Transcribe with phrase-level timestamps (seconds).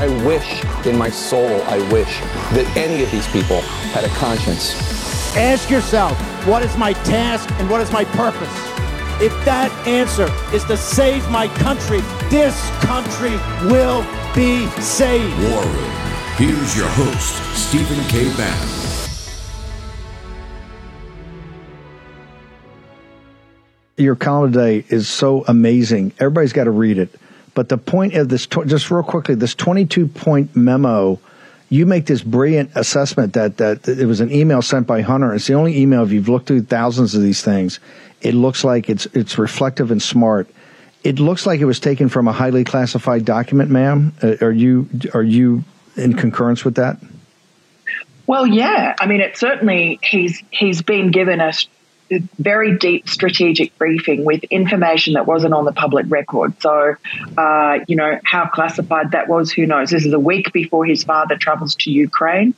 [0.00, 2.20] I wish in my soul, I wish
[2.54, 3.60] that any of these people
[3.92, 4.72] had a conscience.
[5.36, 8.48] Ask yourself, what is my task and what is my purpose?
[9.20, 13.36] If that answer is to save my country, this country
[13.68, 14.00] will
[14.34, 15.36] be saved.
[15.50, 15.90] War Room.
[16.36, 18.34] Here's your host, Stephen K.
[18.38, 18.68] Bannon.
[23.98, 26.12] Your column today is so amazing.
[26.18, 27.19] Everybody's got to read it.
[27.54, 31.18] But the point of this, just real quickly, this 22 point memo,
[31.68, 35.34] you make this brilliant assessment that, that it was an email sent by Hunter.
[35.34, 37.80] It's the only email, if you've looked through thousands of these things,
[38.20, 40.48] it looks like it's, it's reflective and smart.
[41.02, 44.12] It looks like it was taken from a highly classified document, ma'am.
[44.22, 45.64] Uh, are you, are you
[45.96, 46.98] in concurrence with that?
[48.30, 48.94] Well, yeah.
[49.00, 51.52] I mean, it certainly he's he's been given a
[52.38, 56.60] very deep strategic briefing with information that wasn't on the public record.
[56.60, 56.94] So,
[57.38, 59.90] uh, you know, how classified that was, who knows?
[59.90, 62.54] This is a week before his father travels to Ukraine.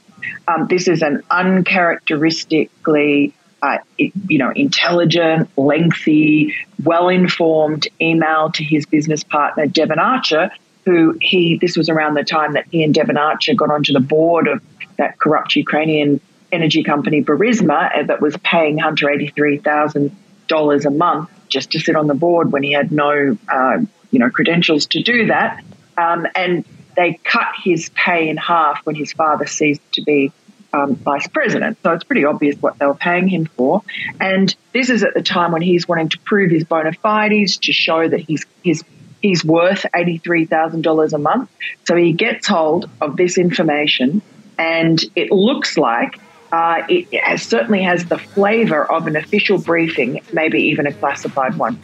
[0.49, 8.87] Um, this is an uncharacteristically, uh, you know, intelligent, lengthy, well informed email to his
[8.87, 10.51] business partner, Devon Archer,
[10.85, 14.01] who he, this was around the time that he and Devon Archer got onto the
[14.01, 14.61] board of
[14.97, 16.21] that corrupt Ukrainian
[16.53, 22.07] energy company Burisma uh, that was paying Hunter $83,000 a month just to sit on
[22.07, 23.79] the board when he had no, uh,
[24.11, 25.63] you know, credentials to do that.
[25.97, 26.65] Um, and
[26.97, 30.33] they cut his pay in half when his father ceased to be
[30.73, 31.79] um, vice president.
[31.83, 33.83] So it's pretty obvious what they were paying him for.
[34.21, 37.73] And this is at the time when he's wanting to prove his bona fides to
[37.73, 38.83] show that he's he's
[39.21, 41.51] he's worth eighty three thousand dollars a month.
[41.85, 44.23] So he gets hold of this information,
[44.59, 46.19] and it looks like
[46.53, 51.57] uh, it has, certainly has the flavor of an official briefing, maybe even a classified
[51.57, 51.81] one.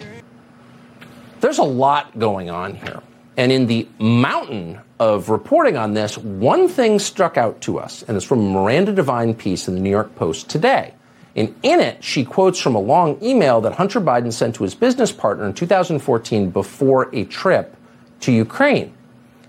[1.41, 3.03] There's a lot going on here.
[3.39, 8.17] And in the mountain of reporting on this, one thing struck out to us, and
[8.17, 10.93] it's from Miranda Devine piece in the New York Post today.
[11.37, 14.75] And in it, she quotes from a long email that Hunter Biden sent to his
[14.75, 17.77] business partner in 2014 before a trip
[18.21, 18.93] to Ukraine.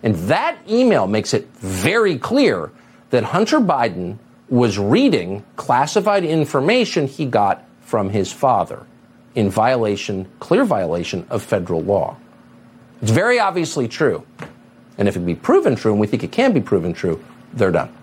[0.04, 2.72] And that email makes it very clear
[3.10, 8.86] that Hunter Biden was reading classified information he got from his father
[9.36, 12.18] in violation, clear violation of federal law.
[13.02, 14.26] It's very obviously true.
[14.98, 17.24] And if it be proven true, and we think it can be proven true,
[17.54, 17.96] they're done.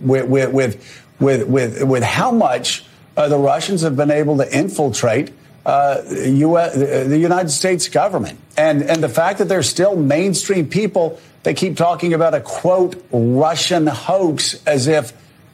[0.00, 2.84] With, with, with, with, with, how much
[3.16, 5.32] uh, the Russians have been able to infiltrate
[5.64, 8.40] uh, US, the United States government.
[8.56, 13.02] And, and the fact that there's still mainstream people that keep talking about a quote
[13.12, 15.12] Russian hoax as if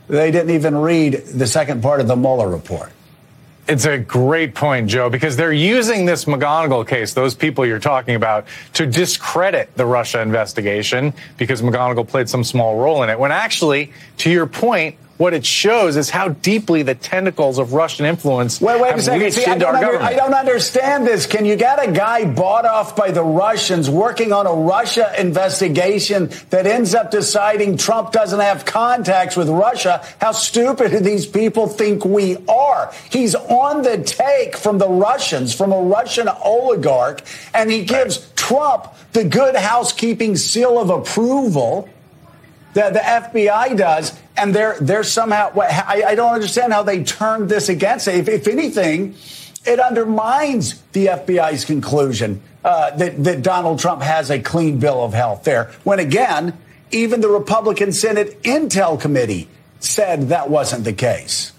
[0.08, 2.92] they didn't even read the second part of the Mueller report.
[3.68, 8.14] It's a great point, Joe, because they're using this McGonigal case, those people you're talking
[8.14, 13.18] about, to discredit the Russia investigation because McGonigal played some small role in it.
[13.18, 18.04] When actually, to your point, what it shows is how deeply the tentacles of Russian
[18.06, 19.20] influence wait, wait have a second.
[19.20, 20.12] reached See, into our under, government.
[20.12, 21.26] I don't understand this.
[21.26, 26.30] Can you get a guy bought off by the Russians working on a Russia investigation
[26.50, 30.04] that ends up deciding Trump doesn't have contacts with Russia?
[30.20, 32.92] How stupid do these people think we are?
[33.10, 37.22] He's on the take from the Russians, from a Russian oligarch,
[37.54, 38.36] and he gives right.
[38.36, 41.88] Trump the good housekeeping seal of approval
[42.74, 45.52] that the FBI does and they're they're somehow.
[45.58, 48.16] I, I don't understand how they turned this against it.
[48.16, 49.14] If, if anything,
[49.64, 55.14] it undermines the FBI's conclusion uh, that that Donald Trump has a clean bill of
[55.14, 55.72] health there.
[55.84, 56.56] When again,
[56.90, 59.48] even the Republican Senate Intel Committee
[59.80, 61.52] said that wasn't the case.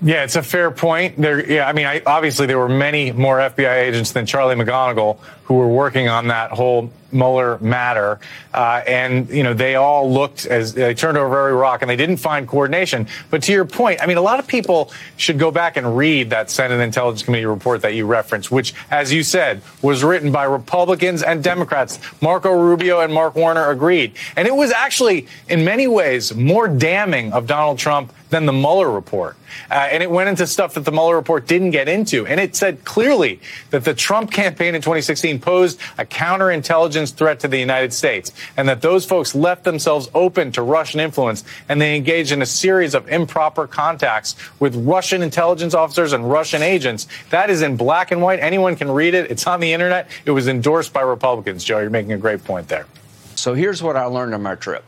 [0.00, 1.16] Yeah, it's a fair point.
[1.16, 5.18] There, yeah, I mean, I, obviously there were many more FBI agents than Charlie McGonigal
[5.44, 8.18] who were working on that whole Mueller matter.
[8.52, 11.96] Uh, and, you know, they all looked as they turned over every rock and they
[11.96, 13.06] didn't find coordination.
[13.30, 16.30] But to your point, I mean, a lot of people should go back and read
[16.30, 20.44] that Senate Intelligence Committee report that you referenced, which, as you said, was written by
[20.44, 21.98] Republicans and Democrats.
[22.20, 24.14] Marco Rubio and Mark Warner agreed.
[24.36, 28.90] And it was actually, in many ways, more damning of Donald Trump than the Mueller
[28.90, 29.36] report.
[29.70, 32.26] Uh, and it went into stuff that the Mueller report didn't get into.
[32.26, 33.40] And it said clearly
[33.70, 38.32] that the Trump campaign in 2016 posed a counterintelligence intelligence threat to the United States,
[38.56, 42.46] and that those folks left themselves open to Russian influence, and they engaged in a
[42.46, 47.06] series of improper contacts with Russian intelligence officers and Russian agents.
[47.30, 48.40] That is in black and white.
[48.40, 49.30] Anyone can read it.
[49.30, 50.08] It's on the internet.
[50.24, 51.64] It was endorsed by Republicans.
[51.64, 52.86] Joe, you're making a great point there.
[53.34, 54.84] So here's what I learned on my trip.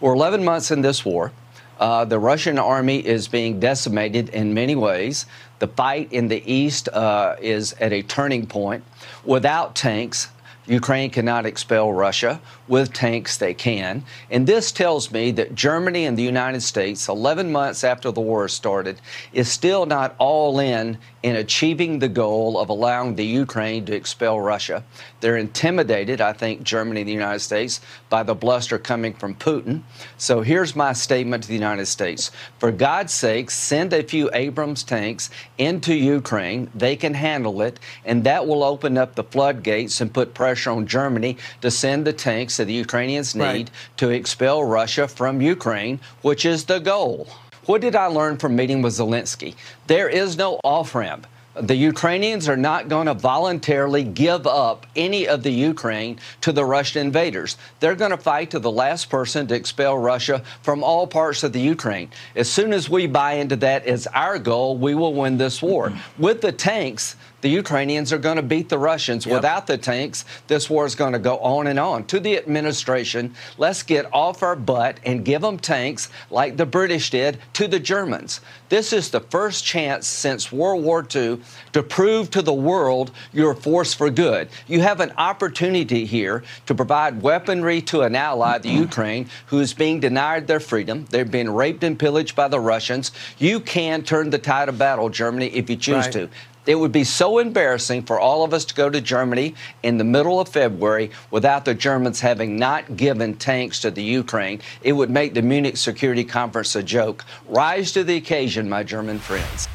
[0.00, 1.32] We're 11 months in this war.
[1.78, 5.26] Uh, the Russian army is being decimated in many ways.
[5.60, 8.84] The fight in the east uh, is at a turning point.
[9.24, 10.28] Without tanks,
[10.66, 12.40] Ukraine cannot expel Russia.
[12.68, 14.04] With tanks, they can.
[14.30, 18.46] And this tells me that Germany and the United States, 11 months after the war
[18.46, 19.00] started,
[19.32, 24.40] is still not all in in achieving the goal of allowing the Ukraine to expel
[24.40, 24.84] Russia.
[25.20, 29.82] They're intimidated, I think, Germany and the United States, by the bluster coming from Putin.
[30.16, 34.82] So here's my statement to the United States For God's sake, send a few Abrams
[34.82, 36.70] tanks into Ukraine.
[36.74, 40.86] They can handle it, and that will open up the floodgates and put pressure on
[40.86, 43.70] Germany to send the tanks that the Ukrainians need right.
[43.96, 47.28] to expel Russia from Ukraine, which is the goal.
[47.66, 49.54] What did I learn from meeting with Zelensky?
[49.86, 51.26] There is no off ramp.
[51.54, 56.64] The Ukrainians are not going to voluntarily give up any of the Ukraine to the
[56.64, 57.56] Russian invaders.
[57.80, 61.52] They're going to fight to the last person to expel Russia from all parts of
[61.52, 62.10] the Ukraine.
[62.36, 65.92] As soon as we buy into that as our goal, we will win this war.
[66.18, 69.26] With the tanks, the Ukrainians are going to beat the Russians.
[69.26, 69.34] Yep.
[69.34, 72.04] Without the tanks, this war is going to go on and on.
[72.06, 77.10] To the administration, let's get off our butt and give them tanks like the British
[77.10, 78.40] did to the Germans.
[78.68, 81.40] This is the first chance since World War II
[81.72, 84.48] to prove to the world you're a force for good.
[84.68, 88.78] You have an opportunity here to provide weaponry to an ally, the mm.
[88.78, 91.06] Ukraine, who is being denied their freedom.
[91.10, 93.10] They're being raped and pillaged by the Russians.
[93.38, 96.12] You can turn the tide of battle, Germany, if you choose right.
[96.12, 96.28] to.
[96.70, 100.04] It would be so embarrassing for all of us to go to Germany in the
[100.04, 104.60] middle of February without the Germans having not given tanks to the Ukraine.
[104.80, 107.24] It would make the Munich Security Conference a joke.
[107.48, 109.66] Rise to the occasion, my German friends.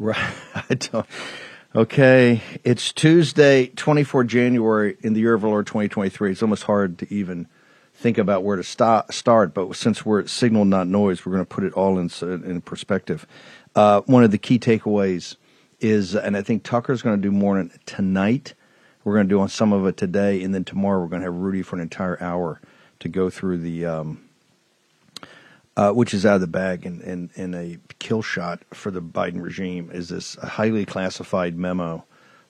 [0.00, 0.90] Right.
[1.72, 2.42] Okay.
[2.64, 6.32] It's Tuesday, 24 January in the year of our Lord 2023.
[6.32, 7.46] It's almost hard to even
[7.94, 11.44] think about where to start, start but since we're at signal, not noise, we're going
[11.44, 13.26] to put it all in, in perspective.
[13.74, 15.36] Uh, one of the key takeaways
[15.80, 18.54] is, and I think Tucker's going to do more tonight.
[19.04, 21.26] We're going to do on some of it today, and then tomorrow we're going to
[21.26, 22.60] have Rudy for an entire hour
[22.98, 24.28] to go through the, um,
[25.76, 29.90] uh, which is out of the bag in a kill shot for the Biden regime,
[29.92, 32.04] is this highly classified memo.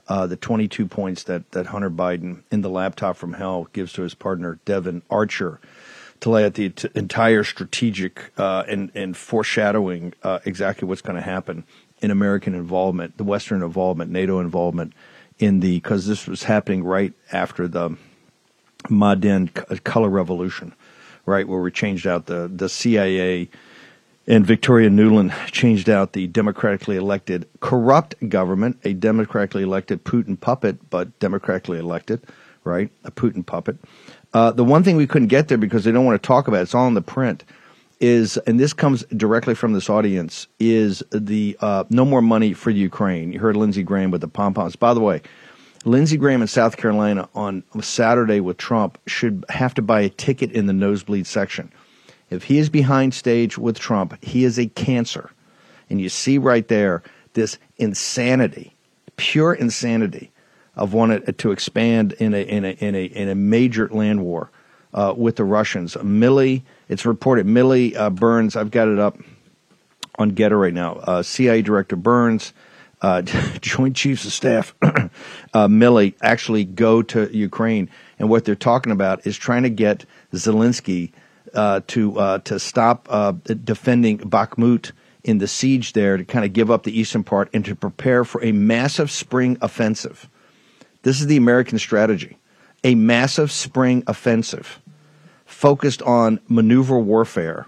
[0.08, 4.02] Uh, the 22 points that, that Hunter Biden in the laptop from hell gives to
[4.02, 5.60] his partner, Devon Archer
[6.20, 11.16] to lay out the t- entire strategic uh, and, and foreshadowing uh, exactly what's going
[11.16, 11.64] to happen
[12.00, 14.92] in American involvement, the Western involvement, NATO involvement
[15.38, 17.96] in the because this was happening right after the
[18.88, 20.74] Maidan color revolution,
[21.26, 23.48] right where we changed out the the CIA
[24.26, 30.88] and Victoria Nuland changed out the democratically elected corrupt government, a democratically elected Putin puppet,
[30.90, 32.22] but democratically elected,
[32.64, 33.78] right, a Putin puppet.
[34.32, 36.58] Uh, the one thing we couldn't get there because they don't want to talk about
[36.58, 37.44] it, it's all in the print,
[37.98, 42.70] is, and this comes directly from this audience, is the uh, no more money for
[42.70, 43.32] Ukraine.
[43.32, 44.76] You heard Lindsey Graham with the pom poms.
[44.76, 45.22] By the way,
[45.84, 50.52] Lindsey Graham in South Carolina on Saturday with Trump should have to buy a ticket
[50.52, 51.72] in the nosebleed section.
[52.28, 55.30] If he is behind stage with Trump, he is a cancer.
[55.88, 58.76] And you see right there this insanity,
[59.16, 60.30] pure insanity
[60.80, 64.50] of wanting to expand in a in a in a in a major land war
[64.94, 65.94] uh, with the Russians.
[65.96, 68.56] Milley, it's reported Milley uh, Burns.
[68.56, 69.18] I've got it up
[70.18, 70.94] on Gettr right now.
[70.94, 72.54] Uh, CIA Director Burns,
[73.02, 73.20] uh,
[73.60, 79.26] Joint Chiefs of Staff uh, Milley actually go to Ukraine, and what they're talking about
[79.26, 81.12] is trying to get Zelensky
[81.52, 83.04] uh, to to stop
[83.44, 87.66] defending Bakhmut in the siege there, to kind of give up the eastern part, and
[87.66, 90.30] to prepare for a massive spring offensive.
[91.02, 92.36] This is the American strategy
[92.82, 94.80] a massive spring offensive
[95.44, 97.66] focused on maneuver warfare,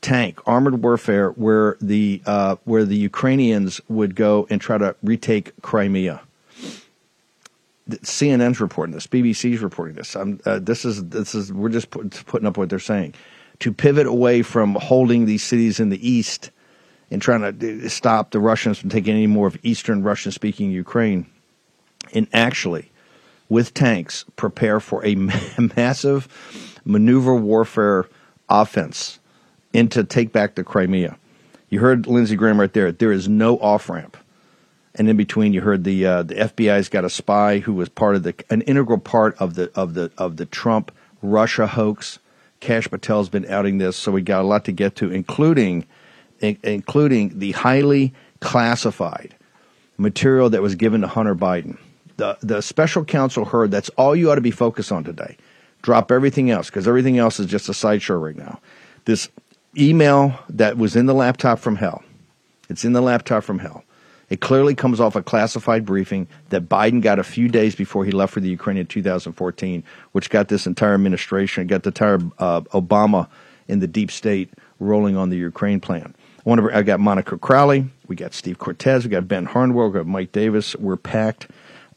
[0.00, 5.52] tank, armored warfare, where the, uh, where the Ukrainians would go and try to retake
[5.62, 6.20] Crimea.
[7.88, 9.06] CNN's reporting this.
[9.06, 10.14] BBC's reporting this.
[10.16, 13.14] Uh, this is this is we're just put, putting up what they're saying
[13.60, 16.50] to pivot away from holding these cities in the east
[17.10, 21.26] and trying to stop the Russians from taking any more of eastern Russian speaking Ukraine
[22.14, 22.90] and actually,
[23.48, 25.14] with tanks, prepare for a
[25.76, 26.28] massive
[26.84, 28.06] maneuver warfare
[28.48, 29.18] offense
[29.72, 31.16] into take back the Crimea.
[31.68, 32.92] You heard Lindsey Graham right there.
[32.92, 34.16] There is no off ramp.
[34.94, 38.16] and in between you heard the uh, the FBI's got a spy who was part
[38.16, 40.90] of the an integral part of the of the of the Trump
[41.22, 42.18] Russia hoax.
[42.60, 45.86] Kash Patel's been outing this, so we got a lot to get to, including
[46.40, 49.36] in, including the highly classified
[49.96, 51.78] material that was given to Hunter Biden.
[52.18, 55.36] The the special counsel heard that's all you ought to be focused on today.
[55.82, 58.60] Drop everything else because everything else is just a sideshow right now.
[59.06, 59.28] This
[59.76, 62.02] email that was in the laptop from hell.
[62.68, 63.84] It's in the laptop from hell
[64.30, 68.10] it clearly comes off a classified briefing that Biden got a few days before he
[68.10, 69.82] left for the Ukraine in 2014,
[70.12, 73.28] which got this entire administration, got the entire uh, Obama
[73.68, 76.14] in the deep state rolling on the Ukraine plan.
[76.46, 80.32] I, got Monica Crowley, we got Steve Cortez, we got Ben Harnwell, we got Mike
[80.32, 80.74] Davis.
[80.76, 81.48] We're packed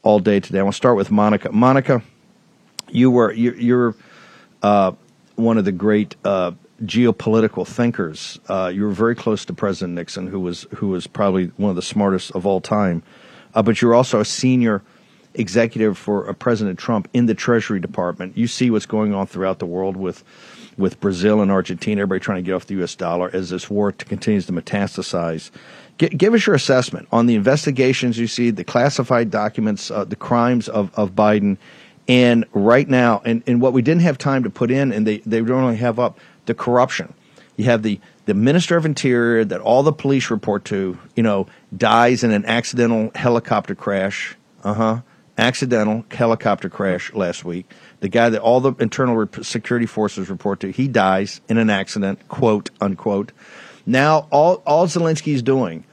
[0.02, 0.58] all day today.
[0.58, 1.52] I want to start with Monica.
[1.52, 2.02] Monica,
[2.88, 3.94] you were you're, you're
[4.62, 4.92] uh,
[5.36, 6.52] one of the great uh,
[6.84, 8.40] geopolitical thinkers.
[8.48, 11.76] Uh, you were very close to President Nixon, who was who was probably one of
[11.76, 13.02] the smartest of all time.
[13.54, 14.82] Uh, but you're also a senior
[15.34, 18.36] executive for uh, President Trump in the Treasury Department.
[18.36, 20.24] You see what's going on throughout the world with
[20.78, 22.94] with Brazil and Argentina, everybody trying to get off the U.S.
[22.94, 25.50] dollar as this war continues to metastasize.
[25.98, 30.16] G- give us your assessment on the investigations you see, the classified documents, uh, the
[30.16, 31.58] crimes of, of Biden,
[32.08, 35.18] and right now, and, and what we didn't have time to put in, and they,
[35.18, 37.14] they don't only have up the corruption.
[37.56, 41.48] You have the the minister of interior that all the police report to, you know,
[41.76, 44.36] dies in an accidental helicopter crash.
[44.62, 45.00] Uh huh.
[45.38, 47.70] Accidental helicopter crash last week.
[48.00, 52.28] The guy that all the internal security forces report to, he dies in an accident,
[52.28, 53.32] quote unquote.
[53.86, 55.84] Now, all all Zelensky's doing,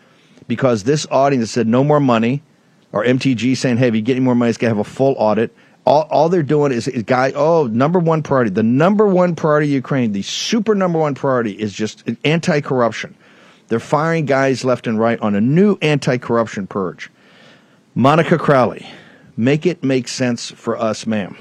[0.47, 2.43] because this audience said no more money,
[2.91, 4.89] or MTG saying, hey, if you get any more money, it's going to have a
[4.89, 5.55] full audit.
[5.85, 9.67] All, all they're doing is, is guy oh number one priority the number one priority
[9.67, 13.15] of ukraine the super number one priority is just anti-corruption.
[13.69, 17.09] They're firing guys left and right on a new anti-corruption purge.
[17.95, 18.85] Monica crowley
[19.35, 21.35] make it make sense for us ma'am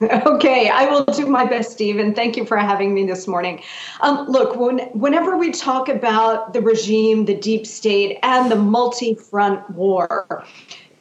[0.38, 3.62] Okay, I will do my best, Steve, and thank you for having me this morning.
[4.00, 9.14] Um, look, when, whenever we talk about the regime, the deep state, and the multi
[9.14, 10.44] front war,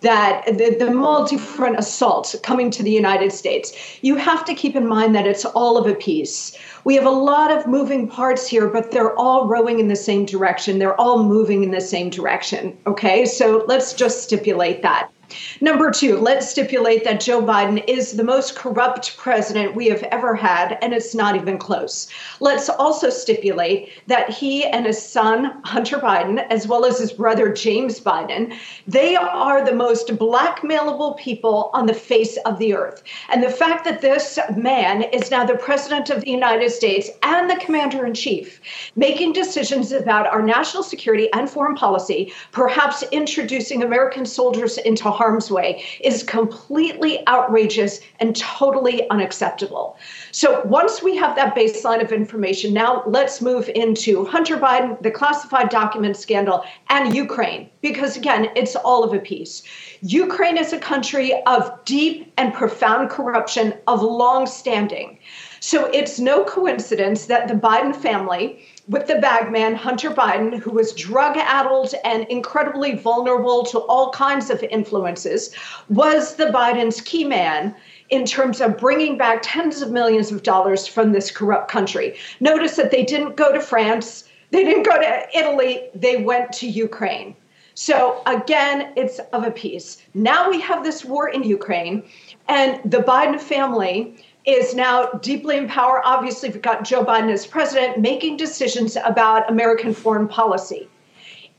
[0.02, 4.88] that the, the multi-front assault coming to the United States, you have to keep in
[4.88, 6.56] mind that it's all of a piece.
[6.84, 10.26] We have a lot of moving parts here, but they're all rowing in the same
[10.26, 10.78] direction.
[10.78, 12.78] They're all moving in the same direction.
[12.86, 15.10] Okay, so let's just stipulate that.
[15.60, 20.36] Number two, let's stipulate that Joe Biden is the most corrupt president we have ever
[20.36, 22.08] had, and it's not even close.
[22.40, 27.52] Let's also stipulate that he and his son, Hunter Biden, as well as his brother,
[27.52, 28.56] James Biden,
[28.88, 33.04] they are the most blackmailable people on the face of the earth.
[33.30, 37.50] And the fact that this man is now the president of the United States and
[37.50, 38.62] the commander in chief,
[38.96, 45.50] making decisions about our national security and foreign policy, perhaps introducing American soldiers into harm's
[45.50, 49.98] way is completely outrageous and totally unacceptable.
[50.32, 55.12] So once we have that baseline of information, now let's move into Hunter Biden, the
[55.12, 59.64] classified document scandal, and Ukraine, because again, it's all of a piece.
[60.02, 65.18] Ukraine is a country of deep and profound corruption of long standing.
[65.60, 70.94] So it's no coincidence that the Biden family with the bagman, Hunter Biden, who was
[70.94, 75.54] drug addled and incredibly vulnerable to all kinds of influences,
[75.90, 77.76] was the Biden's key man
[78.10, 82.18] in terms of bringing back tens of millions of dollars from this corrupt country.
[82.40, 86.68] Notice that they didn't go to France, they didn't go to Italy, they went to
[86.68, 87.36] Ukraine.
[87.74, 90.02] So again, it's of a piece.
[90.16, 92.04] Now we have this war in Ukraine,
[92.48, 96.02] and the Biden family is now deeply in power.
[96.06, 100.88] Obviously, we've got Joe Biden as president making decisions about American foreign policy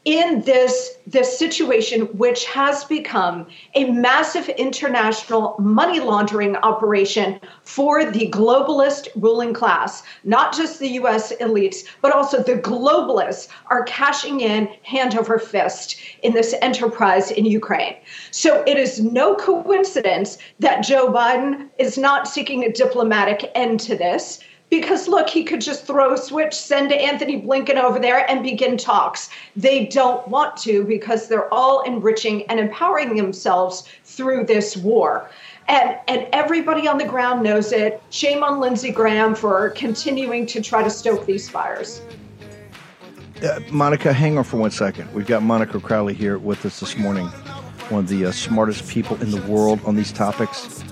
[0.08, 8.30] in this this situation which has become a massive international money laundering operation for the
[8.30, 14.66] globalist ruling class not just the US elites but also the globalists are cashing in
[14.82, 17.94] hand over fist in this enterprise in Ukraine.
[18.30, 23.94] So it is no coincidence that Joe Biden is not seeking a diplomatic end to
[23.94, 28.42] this because look, he could just throw a switch, send Antony Blinken over there, and
[28.42, 29.30] begin talks.
[29.56, 35.30] They don't want to because they're all enriching and empowering themselves through this war.
[35.68, 38.02] And, and everybody on the ground knows it.
[38.10, 42.00] Shame on Lindsey Graham for continuing to try to stoke these fires.
[43.42, 45.12] Uh, Monica, hang on for one second.
[45.14, 47.26] We've got Monica Crowley here with us this morning,
[47.88, 50.82] one of the uh, smartest people in the world on these topics.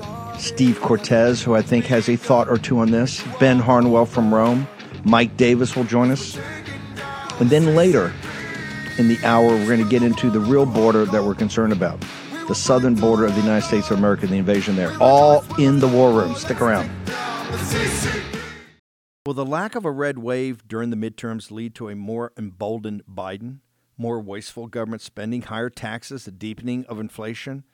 [0.47, 4.33] Steve Cortez, who I think has a thought or two on this, Ben Harnwell from
[4.33, 4.69] Rome,
[5.05, 6.39] Mike Davis will join us.
[7.41, 8.13] And then later,
[8.97, 12.01] in the hour, we're going to get into the real border that we're concerned about
[12.47, 14.97] the southern border of the United States of America, the invasion there.
[15.01, 16.37] All in the war room.
[16.37, 16.89] Stick around.
[19.27, 23.03] Will the lack of a red wave during the midterms lead to a more emboldened
[23.13, 23.59] Biden?
[23.99, 27.65] More wasteful government spending, higher taxes, a deepening of inflation?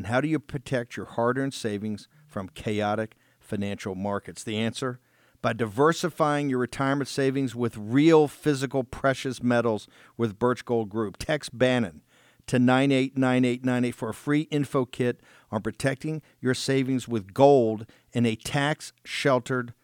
[0.00, 4.42] And how do you protect your hard earned savings from chaotic financial markets?
[4.42, 4.98] The answer?
[5.42, 11.18] By diversifying your retirement savings with real physical precious metals with Birch Gold Group.
[11.18, 12.00] Text Bannon
[12.46, 18.36] to 989898 for a free info kit on protecting your savings with gold in a
[18.36, 19.74] tax sheltered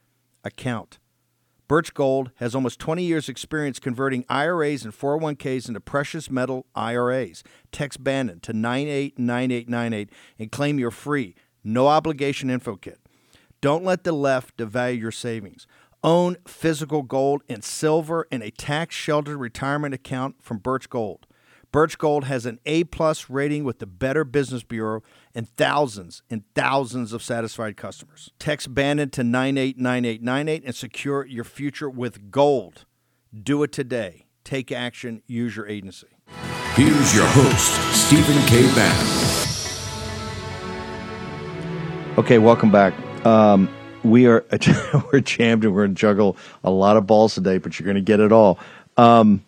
[0.45, 0.99] account.
[1.69, 7.43] Birch Gold has almost 20 years' experience converting IRAs and 401ks into precious metal IRAs.
[7.73, 13.01] Text Bannon to 989898 and claim your free, no obligation info kit.
[13.61, 15.67] Don't let the left devalue your savings.
[16.05, 21.27] Own physical gold and silver in a tax sheltered retirement account from Birch Gold.
[21.73, 25.03] Birch Gold has an A plus rating with the Better Business Bureau
[25.37, 28.31] and thousands and thousands of satisfied customers.
[28.39, 32.87] Text Bannon to 989898 and secure your future with gold.
[33.33, 34.25] Do it today.
[34.45, 35.23] Take action.
[35.27, 36.07] Use your agency.
[36.75, 38.63] Here's your host, Stephen K.
[38.75, 39.07] Bannon.
[42.19, 42.95] Okay, welcome back.
[43.27, 43.69] Um,
[44.05, 44.43] we are
[45.13, 47.97] we're jammed and we're going to juggle a lot of balls today, but you're going
[47.97, 48.59] to get it all.
[48.97, 49.45] Um,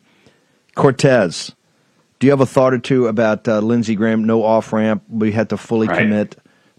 [0.74, 1.54] Cortez,
[2.18, 4.24] do you have a thought or two about uh, Lindsey Graham?
[4.24, 5.02] No off ramp.
[5.08, 5.98] We had to fully right.
[5.98, 6.36] commit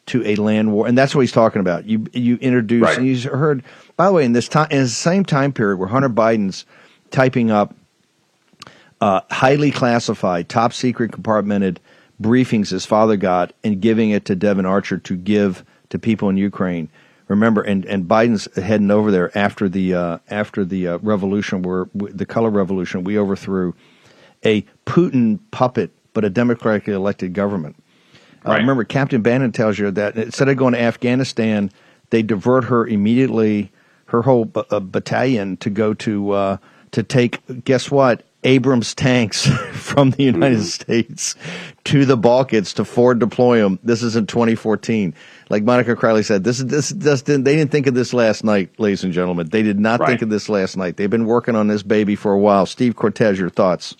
[0.07, 1.85] to a land war, and that's what he's talking about.
[1.85, 2.97] You you introduced, right.
[2.97, 3.63] and you heard.
[3.95, 6.65] By the way, in this time, in the same time period where Hunter Biden's
[7.11, 7.75] typing up
[9.01, 11.77] uh, highly classified, top secret, compartmented
[12.21, 16.37] briefings his father got, and giving it to Devon Archer to give to people in
[16.37, 16.89] Ukraine.
[17.29, 21.87] Remember, and, and Biden's heading over there after the uh, after the uh, revolution, where
[21.93, 23.73] the color revolution, we overthrew
[24.43, 27.75] a Putin puppet, but a democratically elected government.
[28.45, 28.55] Uh, right.
[28.55, 31.71] Uh, remember, Captain Bannon tells you that instead of going to Afghanistan,
[32.09, 33.71] they divert her immediately,
[34.07, 36.57] her whole b- uh, battalion, to go to uh,
[36.91, 37.39] to take.
[37.65, 38.23] Guess what?
[38.43, 40.63] Abrams tanks from the United mm-hmm.
[40.63, 41.35] States
[41.83, 43.79] to the Balkans to forward deploy them.
[43.83, 45.13] This is in 2014.
[45.49, 48.69] Like Monica Crowley said, this is this, this they didn't think of this last night,
[48.79, 49.49] ladies and gentlemen.
[49.49, 50.07] They did not right.
[50.07, 50.95] think of this last night.
[50.95, 52.65] They've been working on this baby for a while.
[52.65, 53.95] Steve Cortez, your thoughts?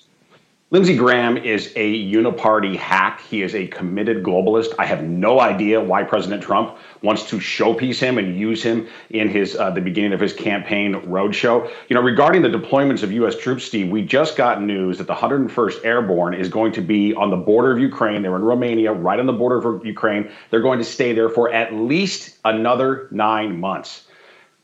[0.71, 3.21] Lindsey Graham is a uniparty hack.
[3.21, 4.75] He is a committed globalist.
[4.77, 9.29] I have no idea why President Trump wants to showpiece him and use him in
[9.29, 11.67] his uh, the beginning of his campaign roadshow.
[11.88, 13.36] You know, regarding the deployments of U.S.
[13.36, 17.32] troops, Steve, we just got news that the 101st Airborne is going to be on
[17.32, 18.21] the border of Ukraine.
[18.21, 20.29] They're in Romania, right on the border of Ukraine.
[20.51, 24.05] They're going to stay there for at least another nine months.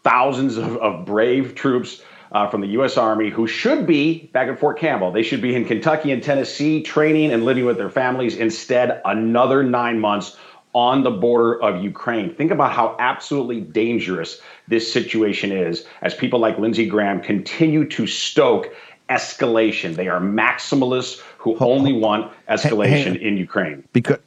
[0.04, 2.98] Thousands of, of brave troops uh, from the U.S.
[2.98, 5.12] Army who should be back at Fort Campbell.
[5.12, 8.36] They should be in Kentucky and Tennessee training and living with their families.
[8.36, 10.38] Instead, another nine months
[10.74, 12.36] on the border of Ukraine.
[12.36, 18.06] Think about how absolutely dangerous this situation is as people like Lindsey Graham continue to
[18.06, 18.76] stoke
[19.10, 19.96] escalation.
[19.96, 23.88] They are maximalists who only want escalation in Ukraine.
[23.94, 24.18] Because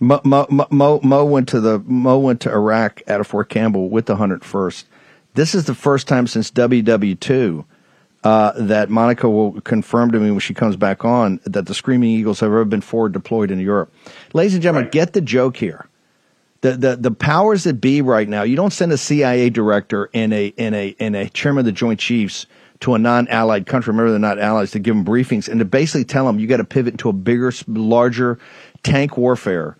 [0.00, 3.88] Mo, Mo, Mo, Mo, went to the Mo went to Iraq at a Fort Campbell
[3.88, 4.84] with the 101st
[5.34, 7.64] this is the first time since WW2
[8.24, 12.10] uh, that Monica will confirm to me when she comes back on that the Screaming
[12.10, 13.92] Eagles have ever been forward deployed in Europe.
[14.32, 14.92] Ladies and gentlemen, right.
[14.92, 15.88] get the joke here.
[16.60, 20.32] The, the the powers that be right now, you don't send a CIA director and
[20.32, 22.46] a and a and a chairman of the Joint Chiefs
[22.80, 23.90] to a non-allied country.
[23.90, 26.58] Remember, they're not allies to give them briefings and to basically tell them you got
[26.58, 28.38] to pivot into a bigger, larger
[28.84, 29.76] tank warfare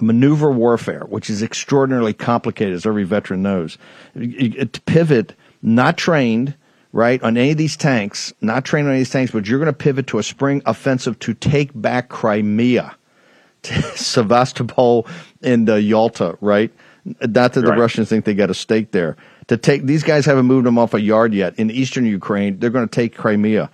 [0.00, 3.78] maneuver warfare, which is extraordinarily complicated, as every veteran knows.
[4.14, 6.54] To pivot, not trained,
[6.92, 9.58] right, on any of these tanks, not trained on any of these tanks, but you're
[9.58, 12.96] going to pivot to a spring offensive to take back Crimea,
[13.62, 15.06] Sevastopol,
[15.42, 16.72] and uh, Yalta, right?
[17.04, 17.78] Not that the right.
[17.78, 19.16] Russians think they got a stake there.
[19.48, 21.58] To take these guys haven't moved them off a yard yet.
[21.58, 23.70] In eastern Ukraine, they're going to take Crimea.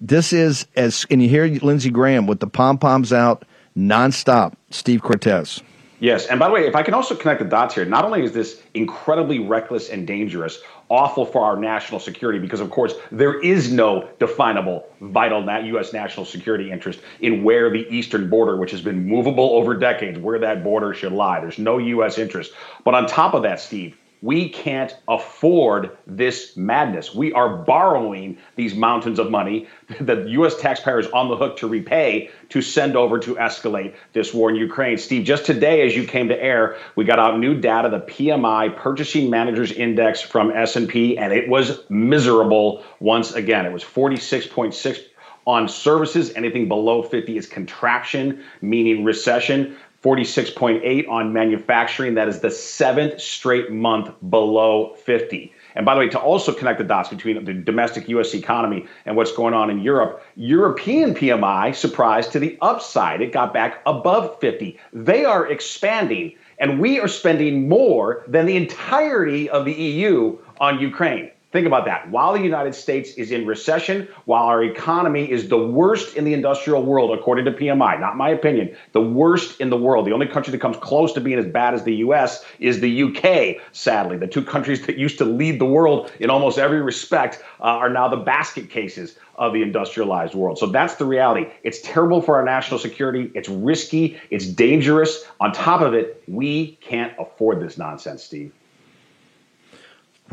[0.00, 3.44] This is as, and you hear Lindsey Graham with the pom poms out
[3.76, 4.54] nonstop.
[4.70, 5.62] Steve Cortez.
[6.00, 6.26] Yes.
[6.26, 8.32] And by the way, if I can also connect the dots here, not only is
[8.32, 10.60] this incredibly reckless and dangerous,
[10.90, 15.92] awful for our national security, because of course there is no definable vital U.S.
[15.92, 20.38] national security interest in where the eastern border, which has been movable over decades, where
[20.38, 21.40] that border should lie.
[21.40, 22.18] There's no U.S.
[22.18, 22.52] interest.
[22.84, 27.14] But on top of that, Steve, we can't afford this madness.
[27.14, 29.68] We are borrowing these mountains of money
[30.00, 30.56] that the U.S.
[30.56, 34.56] taxpayer is on the hook to repay to send over to escalate this war in
[34.56, 34.96] Ukraine.
[34.96, 38.74] Steve, just today, as you came to air, we got out new data, the PMI
[38.74, 43.66] Purchasing Managers Index from S&P, and it was miserable once again.
[43.66, 45.00] It was 46.6
[45.46, 49.76] On services, anything below 50 is contraction, meaning recession.
[50.04, 52.14] 46.8 on manufacturing.
[52.14, 55.50] That is the seventh straight month below 50.
[55.76, 59.16] And by the way, to also connect the dots between the domestic US economy and
[59.16, 63.22] what's going on in Europe, European PMI surprised to the upside.
[63.22, 64.78] It got back above 50.
[64.92, 70.80] They are expanding, and we are spending more than the entirety of the EU on
[70.80, 71.30] Ukraine.
[71.54, 72.10] Think about that.
[72.10, 76.34] While the United States is in recession, while our economy is the worst in the
[76.34, 80.04] industrial world, according to PMI, not my opinion, the worst in the world.
[80.04, 83.04] The only country that comes close to being as bad as the US is the
[83.04, 84.16] UK, sadly.
[84.16, 87.88] The two countries that used to lead the world in almost every respect uh, are
[87.88, 90.58] now the basket cases of the industrialized world.
[90.58, 91.46] So that's the reality.
[91.62, 93.30] It's terrible for our national security.
[93.32, 94.20] It's risky.
[94.30, 95.24] It's dangerous.
[95.38, 98.52] On top of it, we can't afford this nonsense, Steve.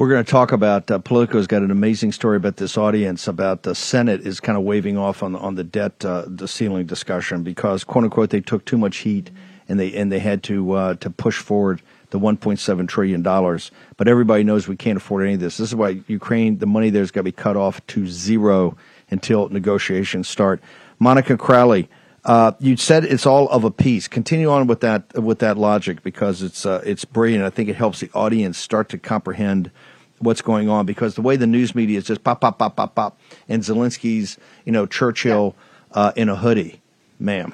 [0.02, 3.62] We're going to talk about uh, Politico's got an amazing story about this audience about
[3.62, 7.44] the Senate is kind of waving off on on the debt uh, the ceiling discussion
[7.44, 9.30] because quote unquote they took too much heat
[9.70, 13.70] and they and they had to uh, to push forward the 1.7 trillion dollars.
[13.98, 15.58] But everybody knows we can't afford any of this.
[15.58, 18.76] This is why Ukraine the money there's got to be cut off to zero
[19.12, 20.64] until negotiations start.
[20.98, 21.90] Monica Crowley.
[22.24, 24.08] Uh, you said it's all of a piece.
[24.08, 27.44] Continue on with that with that logic because it's uh, it's brilliant.
[27.44, 29.72] I think it helps the audience start to comprehend
[30.22, 32.96] what's going on because the way the news media is just pop pop pop pop
[32.96, 35.56] pop and Zelensky's you know Churchill
[35.94, 36.82] uh, in a hoodie,
[37.20, 37.54] ma'am.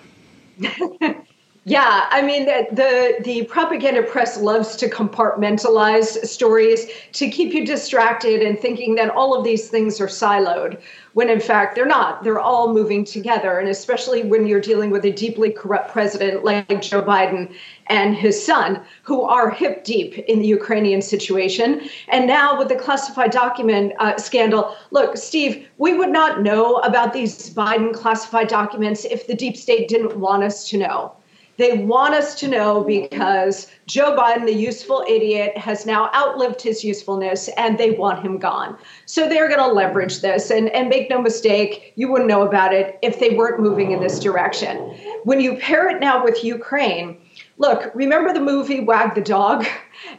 [1.70, 8.42] Yeah, I mean the, the, propaganda press loves to compartmentalize stories to keep you distracted
[8.42, 10.80] and thinking that all of these things are siloed
[11.12, 12.24] when in fact they're not.
[12.24, 16.82] They're all moving together and especially when you're dealing with a deeply corrupt president like
[16.82, 17.54] Joe Biden
[17.88, 22.78] and his son who are hip deep in the Ukrainian situation and now with the
[22.78, 24.74] classified document uh, scandal.
[24.92, 29.90] Look, Steve, we would not know about these Biden classified documents if the deep state
[29.90, 31.14] didn't want us to know.
[31.58, 36.84] They want us to know because Joe Biden, the useful idiot, has now outlived his
[36.84, 38.78] usefulness and they want him gone.
[39.06, 40.52] So they're going to leverage this.
[40.52, 44.00] And, and make no mistake, you wouldn't know about it if they weren't moving in
[44.00, 44.78] this direction.
[45.24, 47.18] When you pair it now with Ukraine,
[47.58, 49.66] look, remember the movie Wag the Dog?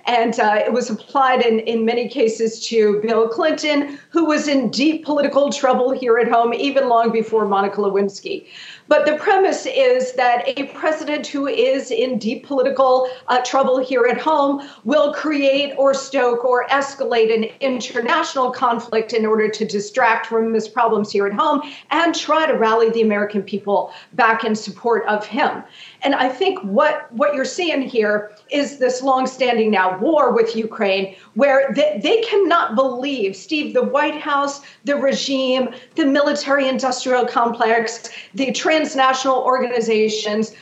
[0.08, 4.70] And uh, it was applied in, in many cases to Bill Clinton, who was in
[4.70, 8.46] deep political trouble here at home, even long before Monica Lewinsky.
[8.88, 14.06] But the premise is that a president who is in deep political uh, trouble here
[14.10, 20.24] at home will create or stoke or escalate an international conflict in order to distract
[20.24, 24.54] from his problems here at home and try to rally the American people back in
[24.54, 25.62] support of him.
[26.02, 31.16] And I think what, what you're seeing here is this longstanding now war with Ukraine,
[31.34, 38.10] where they, they cannot believe, Steve, the White House, the regime, the military industrial complex,
[38.34, 40.54] the transnational organizations,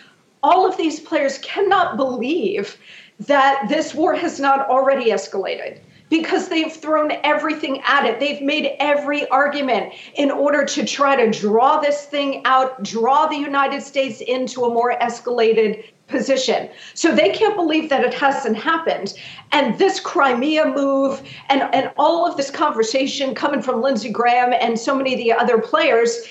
[0.42, 2.76] all of these players cannot believe
[3.20, 8.20] that this war has not already escalated because they've thrown everything at it.
[8.20, 13.36] They've made every argument in order to try to draw this thing out, draw the
[13.36, 16.68] United States into a more escalated position.
[16.94, 19.14] So they can't believe that it hasn't happened.
[19.52, 24.78] And this Crimea move and, and all of this conversation coming from Lindsey Graham and
[24.78, 26.24] so many of the other players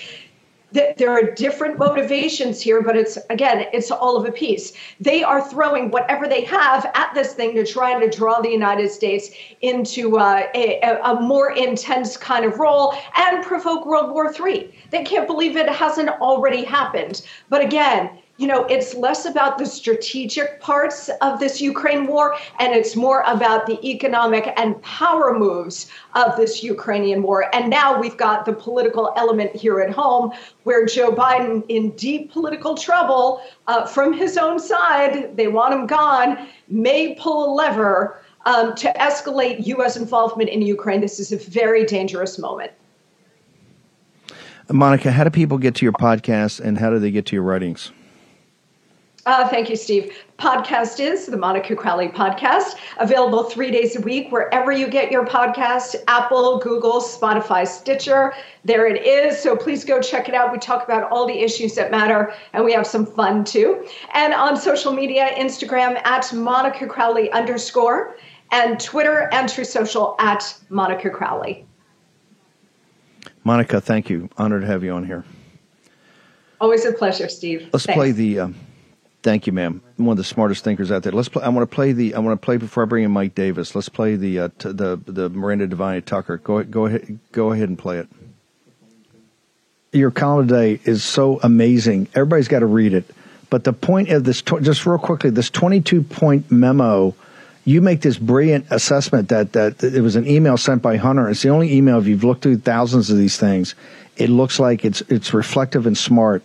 [0.72, 4.74] there are different motivations here, but it's again, it's all of a piece.
[5.00, 8.50] They are throwing whatever they have at this thing to try and to draw the
[8.50, 9.30] United States
[9.62, 14.74] into uh, a, a, more intense kind of role and provoke World War III.
[14.92, 17.22] They can't believe it hasn't already happened.
[17.50, 22.74] But again, you know, it's less about the strategic parts of this Ukraine war, and
[22.74, 27.46] it's more about the economic and power moves of this Ukrainian war.
[27.56, 32.32] And now we've got the political element here at home, where Joe Biden, in deep
[32.32, 38.22] political trouble uh, from his own side, they want him gone, may pull a lever
[38.46, 39.96] um, to escalate U.S.
[39.96, 41.00] involvement in Ukraine.
[41.00, 42.72] This is a very dangerous moment.
[44.70, 47.44] Monica, how do people get to your podcast and how do they get to your
[47.44, 47.92] writings?
[49.26, 50.16] Uh, thank you, Steve.
[50.38, 55.26] Podcast is the Monica Crowley Podcast, available three days a week wherever you get your
[55.26, 58.36] podcast Apple, Google, Spotify, Stitcher.
[58.66, 59.42] There it is.
[59.42, 60.52] So please go check it out.
[60.52, 63.88] We talk about all the issues that matter, and we have some fun too.
[64.14, 68.16] And on social media Instagram at Monica Crowley underscore,
[68.52, 71.66] and Twitter and Truth Social at Monica Crowley.
[73.44, 74.30] Monica, thank you.
[74.38, 75.26] Honored to have you on here.
[76.62, 77.70] Always a pleasure, Steve.
[77.74, 77.98] Let's Thanks.
[77.98, 78.42] play the.
[78.42, 78.56] Um,
[79.26, 79.82] Thank you, ma'am.
[79.98, 81.12] One of the smartest thinkers out there.
[81.12, 81.30] Let's.
[81.30, 82.14] Play, I want to play the.
[82.14, 83.74] I want to play before I bring in Mike Davis.
[83.74, 86.38] Let's play the uh, t- the the Miranda Devine Tucker.
[86.38, 87.18] Go go ahead.
[87.32, 88.08] Go ahead and play it.
[89.94, 92.08] your column today is so amazing.
[92.14, 93.10] Everybody's got to read it.
[93.50, 97.16] But the point of this, just real quickly, this 22 point memo,
[97.64, 101.32] you make this brilliant assessment that, that it was an email sent by Hunter.
[101.32, 103.74] It's the only email, if you've looked through thousands of these things,
[104.18, 106.44] it looks like it's, it's reflective and smart.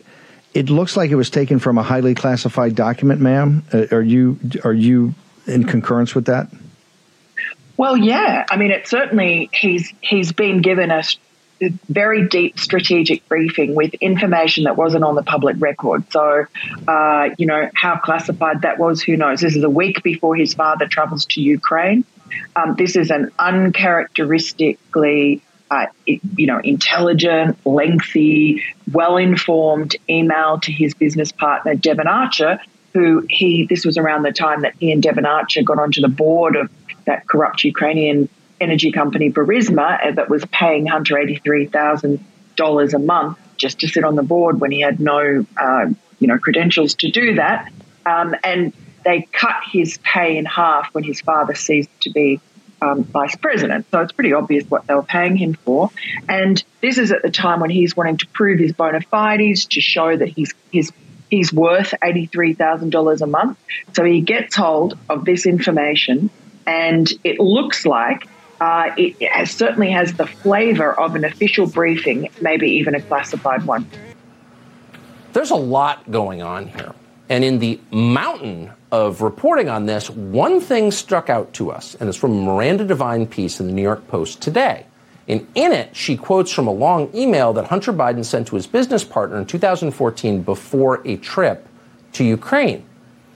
[0.52, 3.64] It looks like it was taken from a highly classified document, ma'am.
[3.72, 5.14] Uh, are you, are you
[5.46, 6.48] in concurrence with that?
[7.76, 8.44] Well, yeah.
[8.50, 11.02] I mean, it certainly he's he's been given a
[11.88, 16.10] very deep strategic briefing with information that wasn't on the public record.
[16.12, 16.44] So,
[16.88, 19.40] uh, you know, how classified that was, who knows?
[19.40, 22.04] This is a week before his father travels to Ukraine.
[22.56, 30.94] Um, this is an uncharacteristically, uh, you know, intelligent, lengthy, well informed email to his
[30.94, 32.61] business partner, Devon Archer,
[32.92, 36.09] who he, this was around the time that he and Devon Archer got onto the
[36.09, 36.70] board of
[37.06, 38.28] that corrupt Ukrainian
[38.61, 44.16] energy company Burisma uh, that was paying Hunter $83,000 a month just to sit on
[44.16, 45.87] the board when he had no, uh,
[46.18, 47.70] you know, credentials to do that.
[48.06, 48.72] Um, and
[49.04, 52.40] they cut his pay in half when his father ceased to be
[52.83, 53.87] um, vice president.
[53.90, 55.90] So it's pretty obvious what they were paying him for.
[56.29, 59.81] And this is at the time when he's wanting to prove his bona fides to
[59.81, 60.93] show that he's he's
[61.31, 63.59] he's worth eighty three thousand dollars a month.
[63.95, 66.31] So he gets hold of this information,
[66.66, 68.27] and it looks like
[68.61, 73.64] uh, it has, certainly has the flavor of an official briefing, maybe even a classified
[73.64, 73.87] one.
[75.33, 76.95] There's a lot going on here.
[77.31, 82.09] And in the mountain of reporting on this, one thing struck out to us, and
[82.09, 84.85] it's from Miranda Devine piece in the New York Post today.
[85.29, 88.66] And in it, she quotes from a long email that Hunter Biden sent to his
[88.66, 91.69] business partner in 2014 before a trip
[92.14, 92.85] to Ukraine.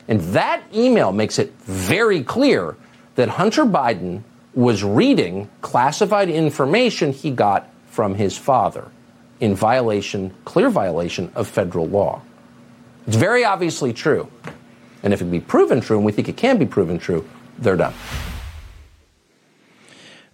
[0.08, 2.76] And that email makes it very clear
[3.14, 8.88] that Hunter Biden was reading classified information he got from his father
[9.38, 12.22] in violation, clear violation of federal law.
[13.06, 14.30] It's very obviously true.
[15.02, 17.28] And if it can be proven true, and we think it can be proven true,
[17.58, 17.94] they're done.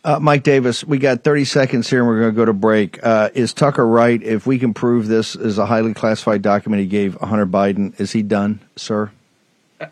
[0.03, 3.05] Uh, Mike Davis, we got 30 seconds here and we're going to go to break.
[3.05, 4.23] Uh, is Tucker right?
[4.23, 8.13] If we can prove this is a highly classified document he gave Hunter Biden, is
[8.13, 9.11] he done, sir?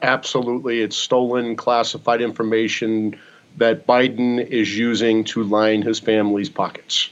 [0.01, 0.81] Absolutely.
[0.81, 3.19] It's stolen, classified information
[3.59, 7.11] that Biden is using to line his family's pockets.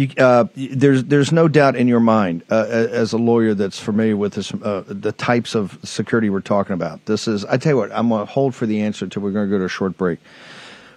[0.00, 4.16] You, uh, there's there's no doubt in your mind, uh, as a lawyer that's familiar
[4.16, 7.04] with this, uh, the types of security we're talking about.
[7.04, 9.32] This is, I tell you what, I'm going to hold for the answer until we're
[9.32, 10.18] going to go to a short break.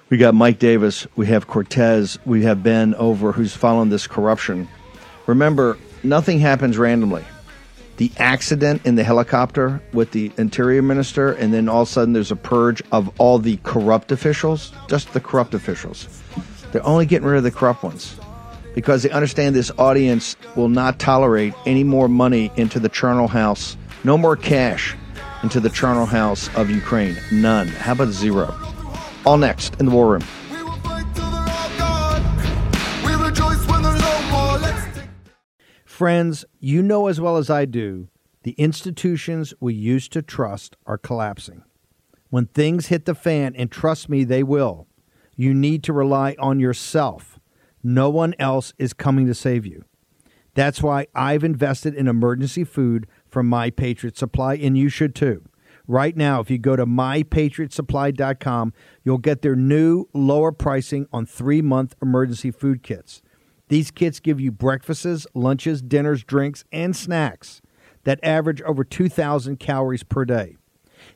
[0.10, 4.70] We got Mike Davis, we have Cortez, we have Ben over, who's following this corruption.
[5.28, 7.26] Remember, nothing happens randomly
[7.98, 12.14] the accident in the helicopter with the interior minister, and then all of a sudden
[12.14, 16.08] there's a purge of all the corrupt officials, just the corrupt officials.
[16.72, 18.18] They're only getting rid of the corrupt ones
[18.74, 23.78] because they understand this audience will not tolerate any more money into the charnel house,
[24.04, 24.96] no more cash
[25.44, 27.18] into the charnel house of Ukraine.
[27.32, 27.68] None.
[27.68, 28.56] How about zero?
[29.26, 30.24] All next in the war room.
[35.86, 38.10] Friends, you know as well as I do,
[38.42, 41.64] the institutions we used to trust are collapsing.
[42.30, 44.88] When things hit the fan, and trust me, they will,
[45.36, 47.40] you need to rely on yourself.
[47.84, 49.84] No one else is coming to save you.
[50.56, 55.44] That's why I've invested in emergency food from My Patriot Supply, and you should too.
[55.88, 61.62] Right now, if you go to mypatriotsupply.com, you'll get their new lower pricing on three
[61.62, 63.22] month emergency food kits.
[63.68, 67.62] These kits give you breakfasts, lunches, dinners, drinks, and snacks
[68.04, 70.58] that average over 2,000 calories per day.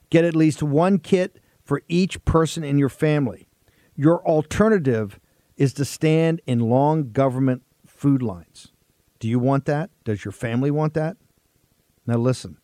[0.09, 3.47] Get at least one kit for each person in your family.
[3.95, 5.19] Your alternative
[5.57, 8.71] is to stand in long government food lines.
[9.19, 9.89] Do you want that?
[10.03, 11.17] Does your family want that?
[12.05, 12.57] Now, listen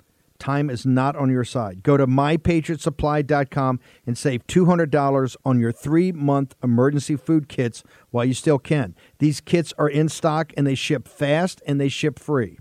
[0.43, 1.82] time is not on your side.
[1.84, 8.34] Go to mypatriotsupply.com and save $200 on your three month emergency food kits while you
[8.34, 8.93] still can.
[9.19, 12.60] These kits are in stock and they ship fast and they ship free.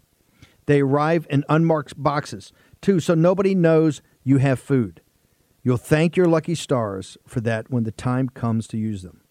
[0.67, 5.01] They arrive in unmarked boxes, too, so nobody knows you have food.
[5.65, 9.22] You'll thank your lucky stars for that when the time comes to use them.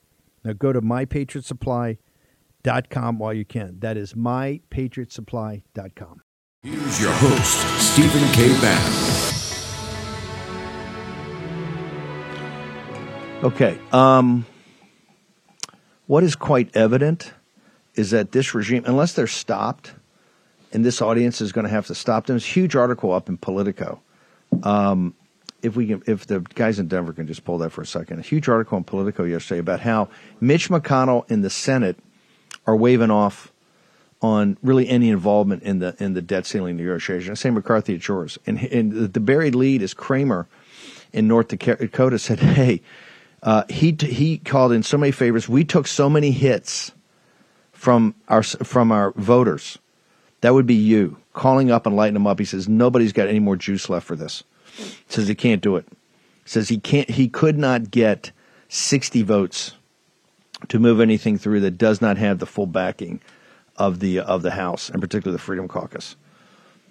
[0.43, 3.79] Now go to mypatriotsupply.com while you can.
[3.79, 6.21] That is mypatriotsupply.com.
[6.63, 8.49] Here's your host, Stephen K.
[8.61, 9.31] Bannon.
[13.43, 13.79] Okay.
[13.91, 14.45] Um,
[16.05, 17.33] what is quite evident
[17.95, 19.93] is that this regime, unless they're stopped,
[20.71, 22.35] and this audience is going to have to stop them.
[22.35, 23.99] There's a huge article up in Politico.
[24.63, 25.15] Um,
[25.61, 28.19] if we can, if the guys in Denver can just pull that for a second,
[28.19, 31.97] a huge article in Politico yesterday about how Mitch McConnell in the Senate
[32.65, 33.51] are waving off
[34.21, 37.35] on really any involvement in the in the debt ceiling negotiation.
[37.35, 40.47] Same McCarthy at yours, and, and the buried lead is Cramer
[41.11, 42.81] in North Dakota said, "Hey,
[43.43, 45.49] uh, he he called in so many favors.
[45.49, 46.91] We took so many hits
[47.71, 49.77] from our from our voters.
[50.41, 52.39] That would be you calling up and lighting them up.
[52.39, 54.43] He says nobody's got any more juice left for this.
[55.07, 55.87] Says he can't do it.
[56.45, 57.09] Says he can't.
[57.09, 58.31] He could not get
[58.69, 59.73] sixty votes
[60.69, 63.19] to move anything through that does not have the full backing
[63.77, 66.15] of the of the House, and particularly the Freedom Caucus.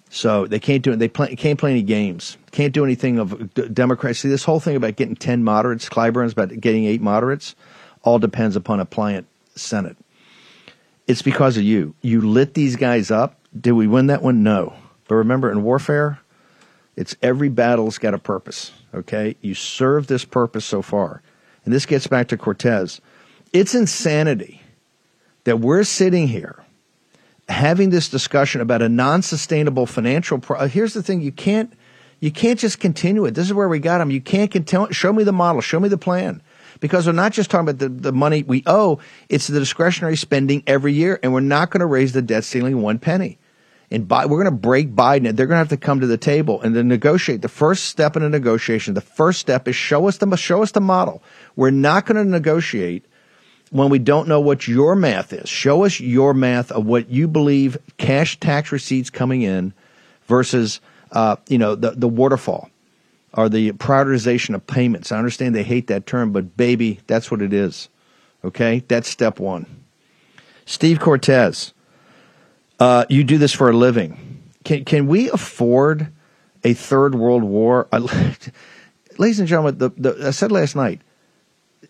[0.09, 0.97] So they can't do it.
[0.97, 2.37] They play, can't play any games.
[2.51, 4.19] Can't do anything of uh, Democrats.
[4.19, 7.55] See, this whole thing about getting ten moderates, Clyburn's about getting eight moderates,
[8.03, 9.95] all depends upon a pliant Senate.
[11.07, 11.95] It's because of you.
[12.01, 13.39] You lit these guys up.
[13.59, 14.43] Did we win that one?
[14.43, 14.73] No.
[15.07, 16.19] But remember, in warfare,
[16.95, 18.71] it's every battle's got a purpose.
[18.93, 21.21] Okay, you serve this purpose so far,
[21.65, 22.99] and this gets back to Cortes.
[23.53, 24.61] It's insanity
[25.43, 26.63] that we're sitting here
[27.49, 30.39] having this discussion about a non-sustainable financial.
[30.39, 31.73] Pro- uh, Here's the thing: you can't
[32.21, 33.31] you can't just continue it.
[33.31, 34.11] This is where we got them.
[34.11, 34.91] You can't continue.
[34.91, 35.59] Show me the model.
[35.59, 36.41] Show me the plan.
[36.79, 38.99] Because we're not just talking about the, the money we owe,
[39.29, 42.81] it's the discretionary spending every year, and we're not going to raise the debt ceiling
[42.81, 43.37] one penny.
[43.91, 45.35] And we're going to break Biden.
[45.35, 47.41] They're going to have to come to the table and then negotiate.
[47.41, 50.71] The first step in a negotiation, the first step is show us the show us
[50.71, 51.21] the model.
[51.57, 53.05] We're not going to negotiate
[53.69, 55.49] when we don't know what your math is.
[55.49, 59.73] Show us your math of what you believe cash tax receipts coming in
[60.25, 60.79] versus
[61.11, 62.69] uh, you know the the waterfall
[63.33, 65.11] or the prioritization of payments.
[65.11, 67.89] I understand they hate that term, but baby, that's what it is.
[68.43, 69.65] Okay, that's step one.
[70.65, 71.73] Steve Cortes,
[72.81, 74.41] uh, you do this for a living.
[74.63, 76.07] Can can we afford
[76.63, 77.87] a third world war?
[79.17, 80.99] ladies and gentlemen, the, the, I said last night.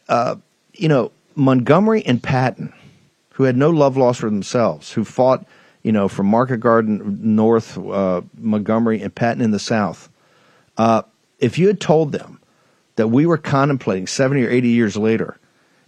[0.10, 0.36] Uh,
[0.74, 2.74] you know, Montgomery and Patton,
[3.30, 5.46] who had no love lost for themselves, who fought,
[5.82, 10.10] you know, from Market Garden north, uh, Montgomery and Patton in the south.
[10.78, 11.04] Uh,
[11.40, 12.42] if you had told them
[12.98, 15.38] that we were contemplating 70 or 80 years later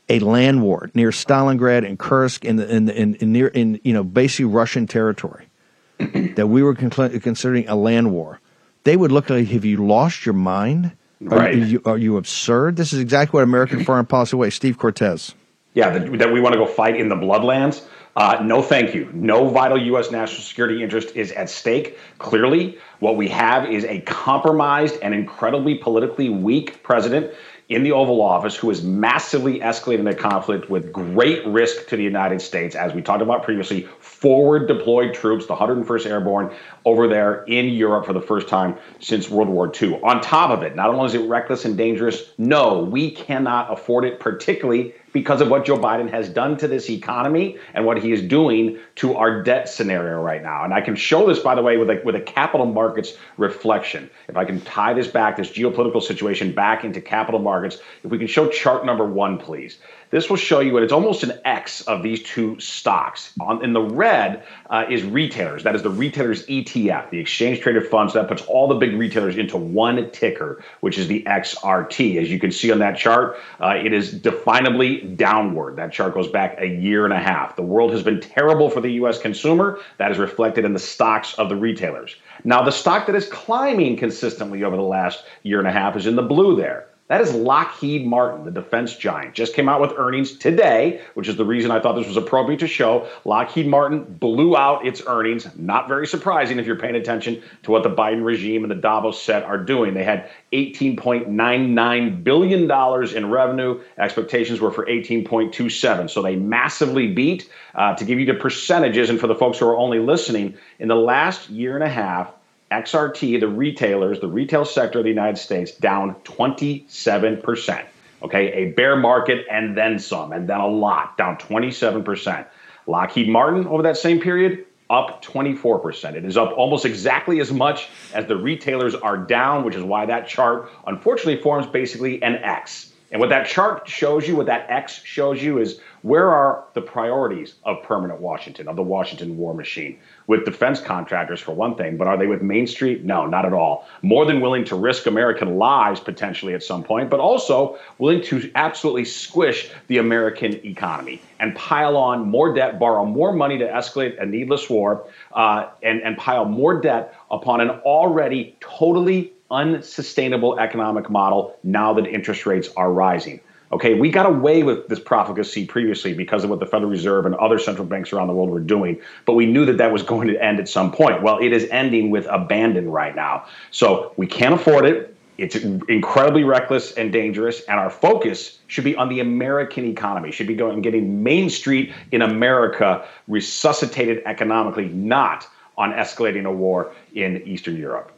[0.09, 3.79] a land war near Stalingrad and Kursk in, the, in, the, in, in near in
[3.83, 5.47] you know basically Russian territory,
[5.97, 8.39] that we were con- considering a land war,
[8.83, 10.91] they would look like, have you lost your mind?
[11.21, 11.55] Right.
[11.55, 12.75] Are, you, are you absurd?
[12.75, 14.49] This is exactly what American foreign policy way.
[14.49, 15.33] Steve Cortes.
[15.73, 17.83] Yeah, that, that we want to go fight in the bloodlands.
[18.15, 19.09] Uh, no, thank you.
[19.11, 20.11] No vital U.S.
[20.11, 21.97] national security interest is at stake.
[22.19, 27.33] Clearly, what we have is a compromised and incredibly politically weak president
[27.69, 32.04] in the Oval Office who is massively escalating the conflict with great risk to the
[32.04, 36.54] United States, as we talked about previously, forward deployed troops, the 101st Airborne,
[36.86, 39.99] over there in Europe for the first time since World War II.
[40.04, 44.06] On top of it, not only is it reckless and dangerous, no, we cannot afford
[44.06, 48.12] it, particularly because of what Joe Biden has done to this economy and what he
[48.12, 50.65] is doing to our debt scenario right now.
[50.65, 54.10] And I can show this, by the way, with a, with a capital markets reflection.
[54.28, 58.17] If I can tie this back, this geopolitical situation back into capital markets, if we
[58.17, 59.78] can show chart number one, please.
[60.13, 63.34] This will show you, and it's almost an X of these two stocks.
[63.39, 65.63] On, in the red uh, is retailers.
[65.63, 68.13] That is the retailers ETF, the exchange traded funds.
[68.13, 72.21] That puts all the big retailers into one ticker, which is the XRT.
[72.21, 75.78] As you can see on that chart, uh, it is definably downward.
[75.78, 77.56] That chart goes back a year and a half.
[77.56, 79.17] The world has been terrible for the U.S.
[79.17, 79.80] consumer.
[79.97, 82.17] That is reflected in the stocks of the retailers.
[82.43, 86.06] Now, the stock that is climbing consistently over the last year and a half is
[86.06, 86.86] in the blue there.
[87.09, 89.33] That is Lockheed Martin, the defense giant.
[89.33, 92.61] Just came out with earnings today, which is the reason I thought this was appropriate
[92.61, 93.09] to show.
[93.25, 95.45] Lockheed Martin blew out its earnings.
[95.57, 99.21] Not very surprising if you're paying attention to what the Biden regime and the Davos
[99.21, 99.93] set are doing.
[99.93, 103.81] They had $18.99 billion in revenue.
[103.97, 106.09] Expectations were for 18.27.
[106.09, 107.49] So they massively beat.
[107.75, 110.87] Uh, to give you the percentages, and for the folks who are only listening, in
[110.87, 112.31] the last year and a half,
[112.73, 117.86] XRT, the retailers, the retail sector of the United States, down 27%.
[118.23, 122.45] Okay, a bear market and then some, and then a lot, down 27%.
[122.88, 126.15] Lockheed Martin over that same period, up 24%.
[126.15, 130.05] It is up almost exactly as much as the retailers are down, which is why
[130.05, 132.93] that chart unfortunately forms basically an X.
[133.11, 136.82] And what that chart shows you, what that X shows you, is where are the
[136.82, 139.97] priorities of permanent Washington, of the Washington war machine?
[140.28, 143.06] With defense contractors, for one thing, but are they with Main Street?
[143.06, 143.88] No, not at all.
[144.01, 148.51] More than willing to risk American lives potentially at some point, but also willing to
[148.56, 154.22] absolutely squish the American economy and pile on more debt, borrow more money to escalate
[154.22, 161.10] a needless war, uh, and, and pile more debt upon an already totally unsustainable economic
[161.10, 163.39] model now that interest rates are rising.
[163.74, 167.34] Okay, we got away with this profligacy previously because of what the Federal Reserve and
[167.34, 170.28] other central banks around the world were doing, but we knew that that was going
[170.28, 171.24] to end at some point.
[171.24, 173.47] Well, it is ending with abandon right now.
[173.71, 175.17] So we can't afford it.
[175.39, 180.32] It's incredibly reckless and dangerous, and our focus should be on the American economy.
[180.32, 185.47] Should be going getting Main Street in America resuscitated economically, not
[185.80, 188.12] on escalating a war in Eastern Europe.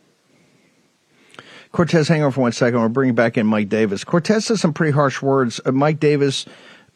[1.76, 2.80] Cortes, hang on for one second.
[2.80, 4.04] We're bringing back in Mike Davis.
[4.04, 5.60] Cortes says some pretty harsh words.
[5.66, 6.46] Uh, Mike Davis,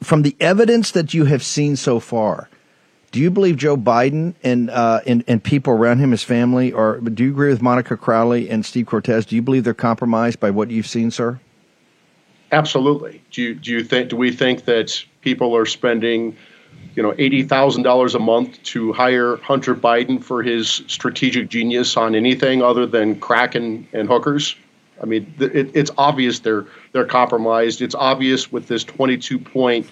[0.01, 2.49] from the evidence that you have seen so far,
[3.11, 6.99] do you believe Joe Biden and, uh, and and people around him, his family, or
[6.99, 9.25] do you agree with Monica Crowley and Steve Cortes?
[9.25, 11.39] Do you believe they're compromised by what you've seen, sir?
[12.51, 13.21] Absolutely.
[13.31, 14.09] Do you, do you think?
[14.09, 16.37] Do we think that people are spending,
[16.95, 21.97] you know, eighty thousand dollars a month to hire Hunter Biden for his strategic genius
[21.97, 24.55] on anything other than crack and, and hookers?
[25.01, 27.81] I mean, it, it's obvious they're they're compromised.
[27.81, 29.89] It's obvious with this 22 point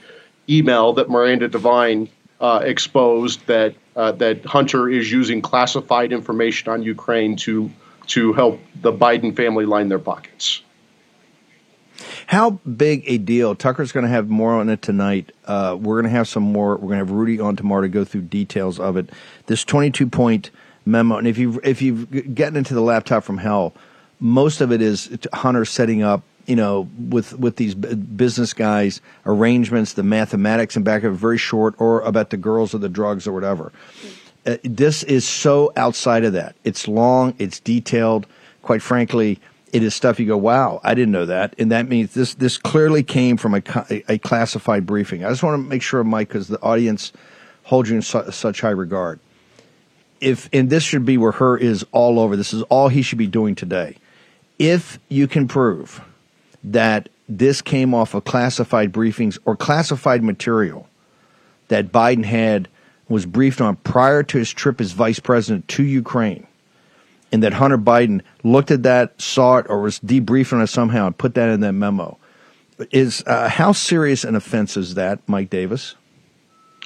[0.49, 6.84] email that Miranda Devine uh, exposed that uh, that Hunter is using classified information on
[6.84, 7.72] Ukraine to
[8.08, 10.62] to help the Biden family line their pockets.
[12.28, 13.55] How big a deal?
[13.55, 15.32] Tucker's going to have more on it tonight.
[15.45, 16.72] Uh, we're going to have some more.
[16.72, 19.10] We're going to have Rudy on tomorrow to go through details of it.
[19.47, 20.51] This 22 point
[20.86, 23.74] memo, and if you if you've gotten into the laptop from hell
[24.20, 29.93] most of it is Hunter setting up, you know, with with these business guys arrangements,
[29.93, 33.28] the mathematics and back of it very short, or about the girls or the drugs
[33.28, 33.72] or whatever.
[34.45, 36.55] Uh, this is so outside of that.
[36.63, 38.26] It's long, it's detailed.
[38.61, 39.39] Quite frankly,
[39.74, 42.57] it is stuff you go, wow, I didn't know that, and that means this this
[42.57, 43.61] clearly came from a,
[44.09, 45.26] a classified briefing.
[45.26, 47.11] I just want to make sure, Mike, because the audience
[47.63, 49.20] holds you in su- such high regard.
[50.22, 52.36] If and this should be where her is all over.
[52.36, 53.97] This is all he should be doing today
[54.60, 56.01] if you can prove
[56.64, 60.88] that this came off of classified briefings or classified material
[61.68, 62.68] that Biden had
[63.10, 66.45] was briefed on prior to his trip as vice president to Ukraine,
[67.32, 71.08] and that Hunter Biden looked at that, saw it, or was debriefed on it somehow
[71.08, 72.18] and put that in that memo.
[72.91, 75.95] Is uh, how serious an offense is that, Mike Davis?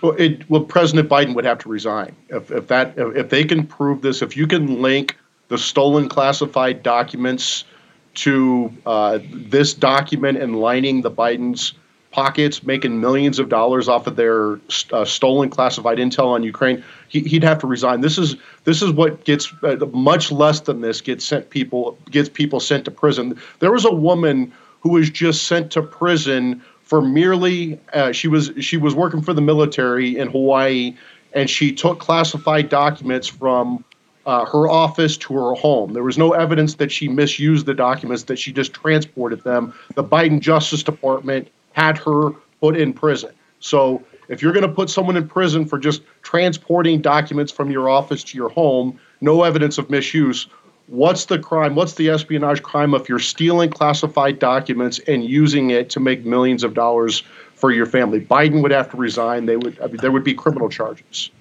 [0.02, 3.68] Well, it, well, President Biden would have to resign if, if that if they can
[3.68, 4.22] prove this.
[4.22, 5.18] If you can link
[5.52, 7.66] the stolen classified documents
[8.14, 11.74] to uh, this document and lining the Biden's
[12.12, 14.62] pockets, making millions of dollars off of their
[14.94, 18.00] uh, stolen classified intel on Ukraine, he, would have to resign.
[18.00, 22.30] This is this is what gets uh, much less than this gets sent people gets
[22.30, 23.38] people sent to prison.
[23.60, 28.52] There was a woman who was just sent to prison for merely uh, she was
[28.62, 30.96] she was working for the military in Hawaii
[31.34, 33.84] and she took classified documents from
[34.26, 35.94] uh, her office to her home.
[35.94, 39.74] There was no evidence that she misused the documents, that she just transported them.
[39.96, 43.32] The Biden Justice Department had her put in prison.
[43.60, 47.90] So if you're going to put someone in prison for just transporting documents from your
[47.90, 50.48] office to your home, no evidence of misuse,
[50.88, 51.76] what's the crime?
[51.76, 56.64] What's the espionage crime if you're stealing classified documents and using it to make millions
[56.64, 57.24] of dollars
[57.56, 58.20] for your family?
[58.20, 59.46] Biden would have to resign.
[59.46, 61.32] They would I mean, there would be criminal charges.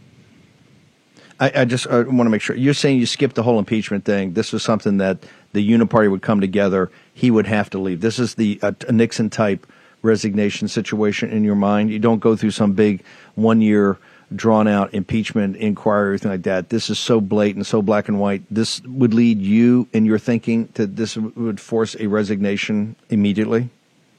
[1.40, 4.34] I, I just want to make sure you're saying you skipped the whole impeachment thing.
[4.34, 5.18] This was something that
[5.52, 6.90] the uniparty would come together.
[7.14, 8.02] He would have to leave.
[8.02, 9.66] This is the uh, Nixon type
[10.02, 11.90] resignation situation in your mind.
[11.90, 13.02] You don't go through some big
[13.34, 13.98] one year
[14.36, 16.68] drawn out impeachment inquiry or anything like that.
[16.68, 18.42] This is so blatant, so black and white.
[18.50, 23.70] This would lead you in your thinking to this would force a resignation immediately.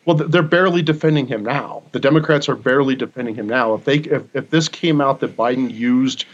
[0.05, 1.83] Well, they're barely defending him now.
[1.91, 3.75] The Democrats are barely defending him now.
[3.75, 6.25] If they if, if this came out that Biden used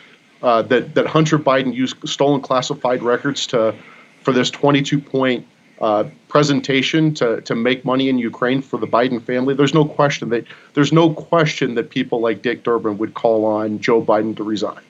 [0.41, 3.75] uh, that that Hunter Biden used stolen classified records to
[4.21, 5.47] for this 22 point
[5.79, 9.53] uh, presentation to to make money in Ukraine for the Biden family.
[9.53, 13.79] There's no question that there's no question that people like Dick Durbin would call on
[13.79, 14.81] Joe Biden to resign.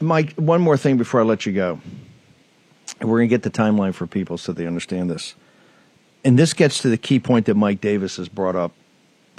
[0.00, 1.78] Mike, one more thing before I let you go.
[3.02, 5.34] We're going to get the timeline for people so they understand this.
[6.24, 8.72] And this gets to the key point that Mike Davis has brought up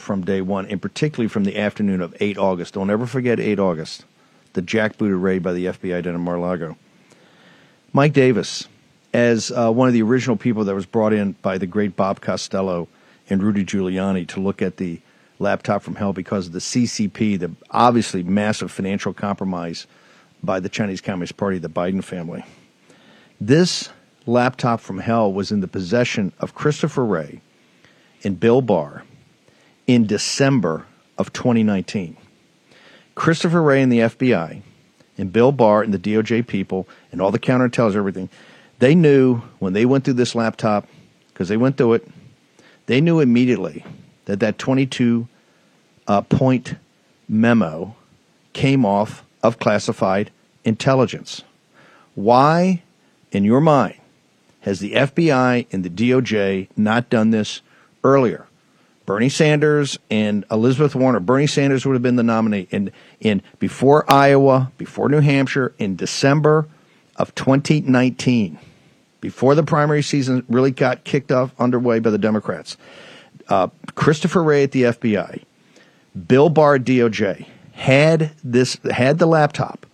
[0.02, 2.74] from day one, and particularly from the afternoon of 8 August.
[2.74, 4.06] Don't ever forget 8 August,
[4.54, 6.76] the jackbooted raid by the FBI down in Mar-a-Lago.
[7.94, 8.68] Mike Davis,
[9.14, 12.22] as uh, one of the original people that was brought in by the great Bob
[12.22, 12.88] Costello
[13.30, 15.00] and Rudy Giuliani to look at the
[15.40, 19.88] laptop from hell because of the CCP, the obviously massive financial compromise
[20.44, 22.44] by the Chinese Communist Party, the Biden family.
[23.40, 23.90] This
[24.26, 27.42] laptop from hell was in the possession of Christopher Wray
[28.24, 29.04] and Bill Barr
[29.88, 30.86] in December
[31.18, 32.18] of 2019.
[33.16, 34.62] Christopher Wray and the FBI,
[35.18, 38.30] and Bill Barr and the DOJ people, and all the counterintelligence, everything,
[38.80, 40.88] they knew when they went through this laptop,
[41.28, 42.08] because they went through it,
[42.88, 43.86] They knew immediately
[44.26, 45.28] that that 22
[46.08, 46.76] uh, point
[47.30, 47.96] memo
[48.54, 50.32] came off of classified
[50.64, 51.44] intelligence.
[52.16, 52.82] Why,
[53.32, 53.96] in your mind,
[54.62, 57.62] has the FBI and the DOJ not done this
[58.04, 58.48] earlier?
[59.12, 61.20] Bernie Sanders and Elizabeth Warner.
[61.20, 65.98] Bernie Sanders would have been the nominee in in before Iowa, before New Hampshire, in
[65.98, 66.70] December
[67.18, 68.58] of 2019,
[69.20, 72.78] before the primary season really got kicked off underway by the Democrats.
[73.50, 75.44] Uh, Christopher Wray at the FBI,
[76.26, 79.86] Bill Barr DOJ had this had the laptop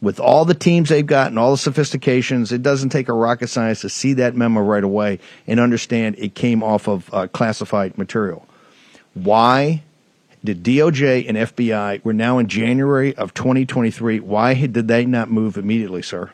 [0.00, 2.50] with all the teams they've got and all the sophistications.
[2.50, 6.34] It doesn't take a rocket science to see that memo right away and understand it
[6.34, 8.48] came off of uh, classified material.
[9.14, 9.82] Why
[10.44, 15.56] did DOJ and FBI, we're now in January of 2023, why did they not move
[15.56, 16.30] immediately, sir?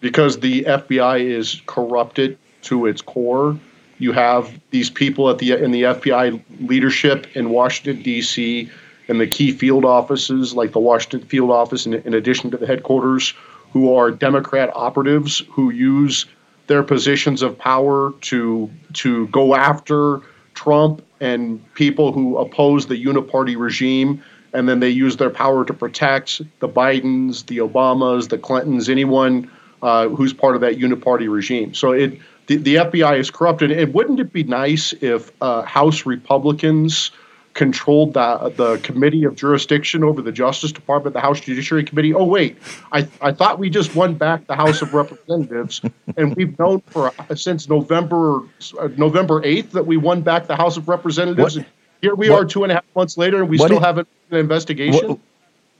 [0.00, 3.56] Because the FBI is corrupted to its core.
[3.98, 8.68] You have these people at the in the FBI leadership in Washington D.C.
[9.08, 12.66] and the key field offices, like the Washington field office, in, in addition to the
[12.66, 13.34] headquarters,
[13.72, 16.26] who are Democrat operatives who use
[16.66, 20.22] their positions of power to to go after
[20.54, 25.74] Trump and people who oppose the uniparty regime, and then they use their power to
[25.74, 29.50] protect the Bidens, the Obamas, the Clintons, anyone
[29.82, 31.74] uh, who's part of that uniparty regime.
[31.74, 33.70] So it the, the FBI is corrupted.
[33.70, 37.10] And wouldn't it be nice if uh, House Republicans
[37.54, 42.12] controlled the, the committee of jurisdiction over the Justice Department, the House Judiciary Committee.
[42.12, 42.58] Oh, wait,
[42.92, 45.80] I, I thought we just won back the House of Representatives,
[46.16, 48.40] and we've known for since November
[48.78, 51.56] uh, November 8th that we won back the House of Representatives.
[51.56, 51.66] What,
[52.02, 54.38] here we what, are two and a half months later, and we still haven't an
[54.38, 55.20] investigation.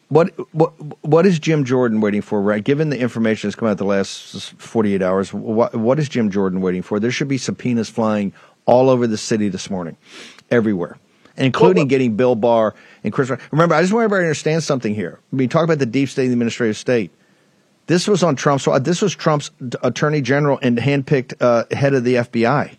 [0.09, 0.73] What, what
[1.05, 2.41] what is Jim Jordan waiting for?
[2.41, 6.09] Right, given the information that's come out the last forty eight hours, what what is
[6.09, 7.01] Jim Jordan waiting for?
[7.01, 8.33] There should be subpoenas flying
[8.65, 9.97] all over the city this morning,
[10.51, 10.99] everywhere
[11.37, 13.31] including well, getting Bill Barr and Chris.
[13.51, 15.19] Remember, I just want everybody to understand something here.
[15.33, 17.11] Mean, talk about the deep state and the administrative state.
[17.87, 18.67] This was on Trump's.
[18.81, 19.51] This was Trump's
[19.83, 22.77] attorney general and handpicked uh, head of the FBI.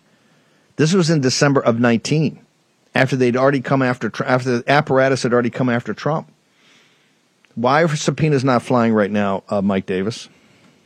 [0.76, 2.38] This was in December of 19,
[2.94, 6.30] after they'd already come after after the apparatus had already come after Trump.
[7.54, 10.28] Why are subpoenas not flying right now, uh, Mike Davis?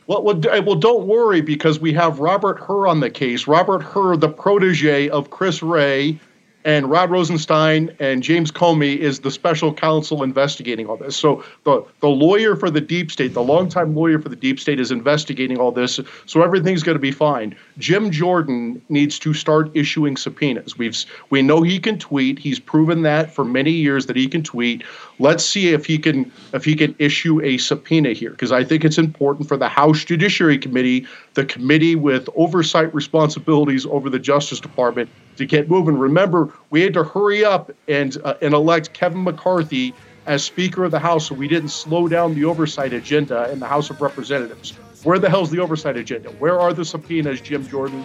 [0.07, 3.47] Well, well, well, don't worry because we have Robert Hur on the case.
[3.47, 6.19] Robert Hur, the protege of Chris Wray,
[6.63, 11.15] and Rod Rosenstein and James Comey is the special counsel investigating all this.
[11.15, 14.79] So the the lawyer for the deep state, the longtime lawyer for the deep state,
[14.79, 15.99] is investigating all this.
[16.25, 17.55] So everything's going to be fine.
[17.77, 20.77] Jim Jordan needs to start issuing subpoenas.
[20.77, 20.97] We've
[21.29, 22.39] we know he can tweet.
[22.39, 24.83] He's proven that for many years that he can tweet.
[25.21, 28.83] Let's see if he can if he can issue a subpoena here because I think
[28.83, 31.05] it's important for the House Judiciary Committee,
[31.35, 35.95] the committee with oversight responsibilities over the Justice Department to get moving.
[35.95, 39.93] Remember, we had to hurry up and uh, and elect Kevin McCarthy
[40.25, 43.67] as Speaker of the House, so we didn't slow down the oversight agenda in the
[43.67, 44.71] House of Representatives.
[45.03, 46.29] Where the hell's the oversight agenda?
[46.31, 48.03] Where are the subpoenas, Jim Jordan?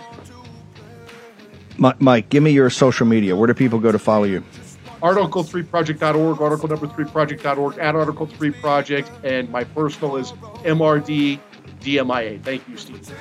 [1.79, 3.37] Mike, give me your social media.
[3.37, 4.45] Where do people go to follow you?
[5.07, 10.33] Article3project.org, article number 3project.org, at Article 3 Project, and my personal is
[10.65, 11.39] MRD
[11.81, 12.43] DMIA.
[12.43, 13.13] Thank you, Steve.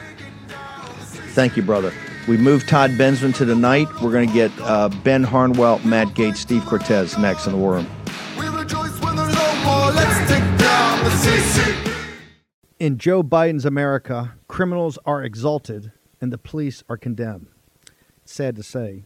[1.36, 1.94] Thank you, brother.
[2.28, 3.88] We moved Todd Bensman to the night.
[4.02, 7.74] We're going to get uh, Ben Harnwell, Matt Gaetz, Steve Cortes next in the War
[7.74, 7.88] Room.
[12.80, 17.48] In Joe Biden's America, criminals are exalted and the police are condemned.
[18.24, 19.06] sad to say,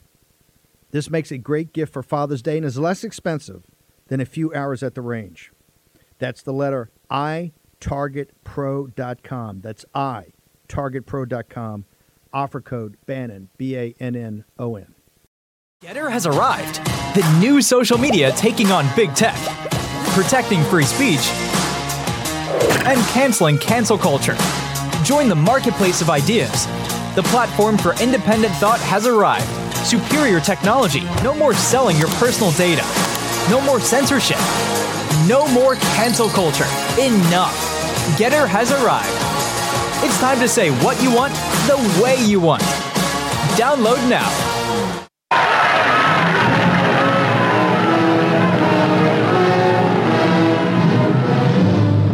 [0.91, 3.63] This makes a great gift for Father's Day and is less expensive
[4.07, 5.51] than a few hours at the range.
[6.19, 9.61] That's the letter I itargetpro.com.
[9.61, 10.27] That's I
[10.67, 11.85] itargetpro.com
[12.33, 14.95] Offer code Bannon, B A N N O N.
[15.83, 16.75] Gettr has arrived.
[17.15, 19.35] The new social media taking on big tech.
[20.13, 21.25] protecting free speech,
[22.85, 24.35] and canceling cancel culture.
[25.03, 26.65] Join the marketplace of ideas.
[27.15, 29.60] The platform for independent thought has arrived.
[29.83, 31.01] Superior technology.
[31.23, 32.83] No more selling your personal data.
[33.49, 34.37] No more censorship.
[35.27, 36.65] No more cancel culture.
[36.99, 37.55] Enough.
[38.15, 39.09] Gettr has arrived.
[40.05, 41.33] It's time to say what you want
[41.65, 42.61] the way you want.
[43.57, 44.29] Download now.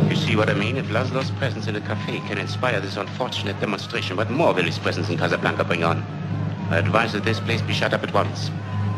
[0.09, 0.78] You see what I mean?
[0.78, 4.80] If Laszlo's presence in a cafe can inspire this unfortunate demonstration, what more will his
[4.80, 6.16] presence in Casablanca bring on?
[6.70, 8.51] I advise that this place be shut up at once.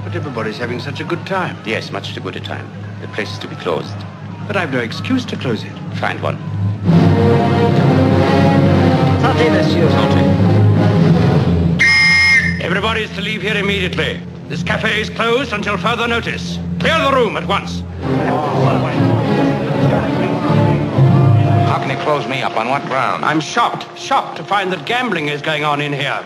[0.04, 1.56] But everybody's having such a good time.
[1.66, 2.68] Yes, much too good a time.
[3.02, 3.96] The place is to be closed.
[4.48, 5.72] But I've no excuse to close it.
[6.00, 6.38] Find one.
[9.22, 9.88] Sortez, monsieur.
[12.60, 14.20] Everybody is to leave here immediately.
[14.48, 16.58] This cafe is closed until further notice.
[16.80, 17.82] Clear the room at once.
[21.68, 22.58] How can he close me up?
[22.58, 23.24] On what ground?
[23.24, 26.26] I'm shocked, shocked to find that gambling is going on in here.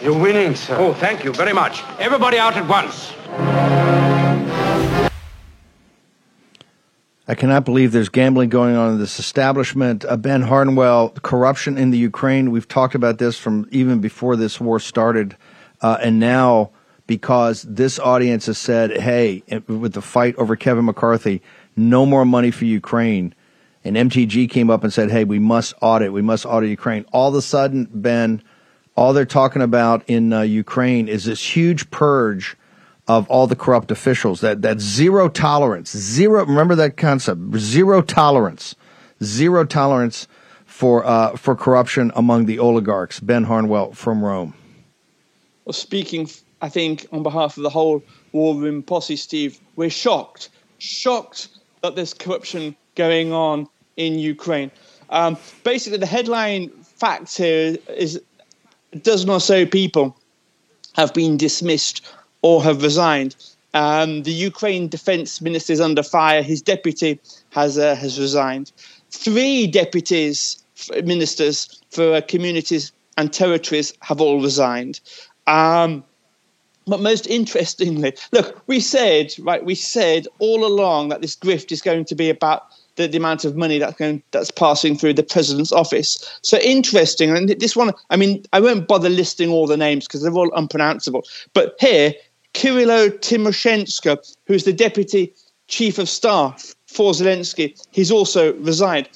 [0.00, 0.76] You're winning, sir.
[0.78, 1.82] Oh, thank you very much.
[1.98, 3.12] Everybody out at once.
[7.26, 10.04] I cannot believe there's gambling going on in this establishment.
[10.04, 12.52] Uh, ben Harnwell, corruption in the Ukraine.
[12.52, 15.36] We've talked about this from even before this war started.
[15.82, 16.70] Uh, and now,
[17.08, 21.42] because this audience has said, hey, with the fight over Kevin McCarthy,
[21.76, 23.34] no more money for Ukraine.
[23.84, 26.12] And MTG came up and said, hey, we must audit.
[26.12, 27.04] We must audit Ukraine.
[27.12, 28.42] All of a sudden, Ben,
[28.98, 32.56] all they're talking about in uh, Ukraine is this huge purge
[33.06, 34.40] of all the corrupt officials.
[34.40, 36.44] That that zero tolerance, zero.
[36.44, 38.74] Remember that concept: zero tolerance,
[39.22, 40.26] zero tolerance
[40.66, 43.20] for uh, for corruption among the oligarchs.
[43.20, 44.52] Ben Harnwell from Rome.
[45.64, 46.28] Well, speaking,
[46.60, 51.48] I think on behalf of the whole war room posse, Steve, we're shocked, shocked
[51.82, 54.72] that there's corruption going on in Ukraine.
[55.10, 58.20] Um, basically, the headline fact here is
[59.02, 60.16] dozen or so people
[60.94, 62.06] have been dismissed
[62.42, 63.36] or have resigned.
[63.74, 66.42] Um, the Ukraine defense minister is under fire.
[66.42, 67.20] His deputy
[67.50, 68.72] has uh, has resigned.
[69.10, 70.62] Three deputies,
[71.04, 75.00] ministers for uh, communities and territories have all resigned.
[75.46, 76.04] Um,
[76.86, 81.82] but most interestingly, look, we said right, we said all along that this grift is
[81.82, 82.64] going to be about
[82.98, 83.98] the, the amount of money that's
[84.32, 86.38] that's passing through the president's office.
[86.42, 90.22] So interesting, and this one, I mean, I won't bother listing all the names because
[90.22, 91.24] they're all unpronounceable.
[91.54, 92.12] But here,
[92.52, 95.32] Kirilo Timoshenko, who's the deputy
[95.68, 99.08] chief of staff for Zelensky, he's also resigned.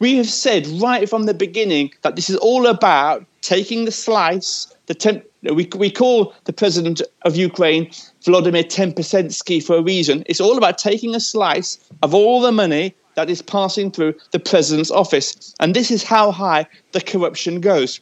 [0.00, 4.66] We have said right from the beginning that this is all about taking the slice.
[4.86, 7.90] The temp- we, we call the president of Ukraine
[8.24, 10.24] Vladimir Tempesensky for a reason.
[10.26, 14.38] It's all about taking a slice of all the money that is passing through the
[14.38, 15.54] president's office.
[15.60, 18.00] And this is how high the corruption goes.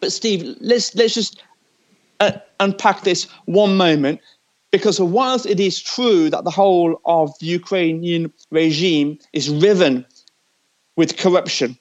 [0.00, 1.42] But Steve, let's let's just
[2.20, 4.20] uh, unpack this one moment
[4.70, 10.06] because whilst it is true that the whole of the Ukrainian regime is riven
[10.96, 11.76] with corruption,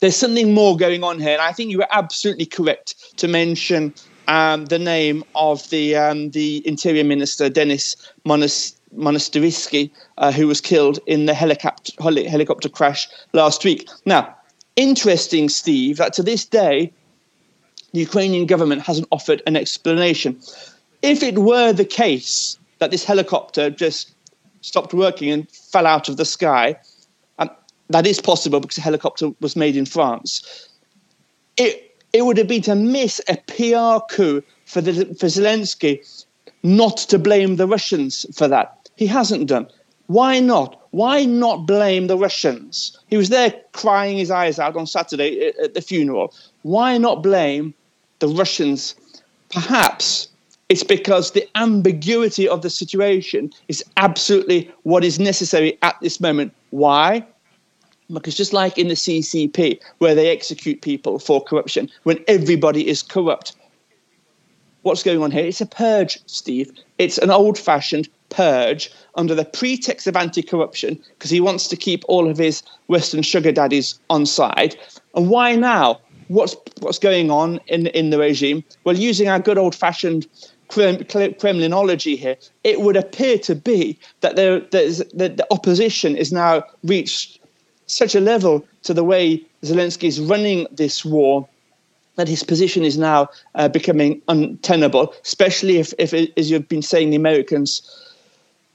[0.00, 1.32] there's something more going on here.
[1.32, 3.94] And I think you were absolutely correct to mention
[4.28, 10.60] um, the name of the um, the Interior Minister, Denis Monas- Monasterisky, uh, who was
[10.60, 11.92] killed in the helicopter,
[12.28, 13.88] helicopter crash last week.
[14.04, 14.34] Now,
[14.76, 16.92] interesting, Steve, that to this day,
[17.92, 20.40] the Ukrainian government hasn't offered an explanation.
[21.02, 24.12] If it were the case that this helicopter just
[24.60, 26.76] stopped working and fell out of the sky,
[27.38, 27.50] and
[27.90, 30.68] that is possible because the helicopter was made in France,
[31.56, 36.00] it, it would have been to miss a PR coup for, the, for Zelensky
[36.62, 38.81] not to blame the Russians for that.
[38.96, 39.68] He hasn't done.
[40.06, 40.80] Why not?
[40.90, 42.98] Why not blame the Russians?
[43.08, 46.34] He was there crying his eyes out on Saturday at the funeral.
[46.62, 47.72] Why not blame
[48.18, 48.94] the Russians?
[49.50, 50.28] Perhaps
[50.68, 56.54] it's because the ambiguity of the situation is absolutely what is necessary at this moment.
[56.70, 57.26] Why?
[58.12, 63.02] Because just like in the CCP, where they execute people for corruption, when everybody is
[63.02, 63.54] corrupt,
[64.82, 65.44] what's going on here?
[65.44, 66.70] It's a purge, Steve.
[66.98, 71.76] It's an old fashioned purge under the pretext of anti corruption because he wants to
[71.76, 74.76] keep all of his Western sugar daddies on side.
[75.14, 76.00] And why now?
[76.28, 78.64] What's, what's going on in, in the regime?
[78.84, 80.26] Well, using our good old fashioned
[80.70, 87.38] Kremlinology here, it would appear to be that there, that the opposition is now reached
[87.86, 91.46] such a level to the way Zelensky is running this war
[92.16, 97.10] that his position is now uh, becoming untenable, especially if, if, as you've been saying,
[97.10, 97.82] the Americans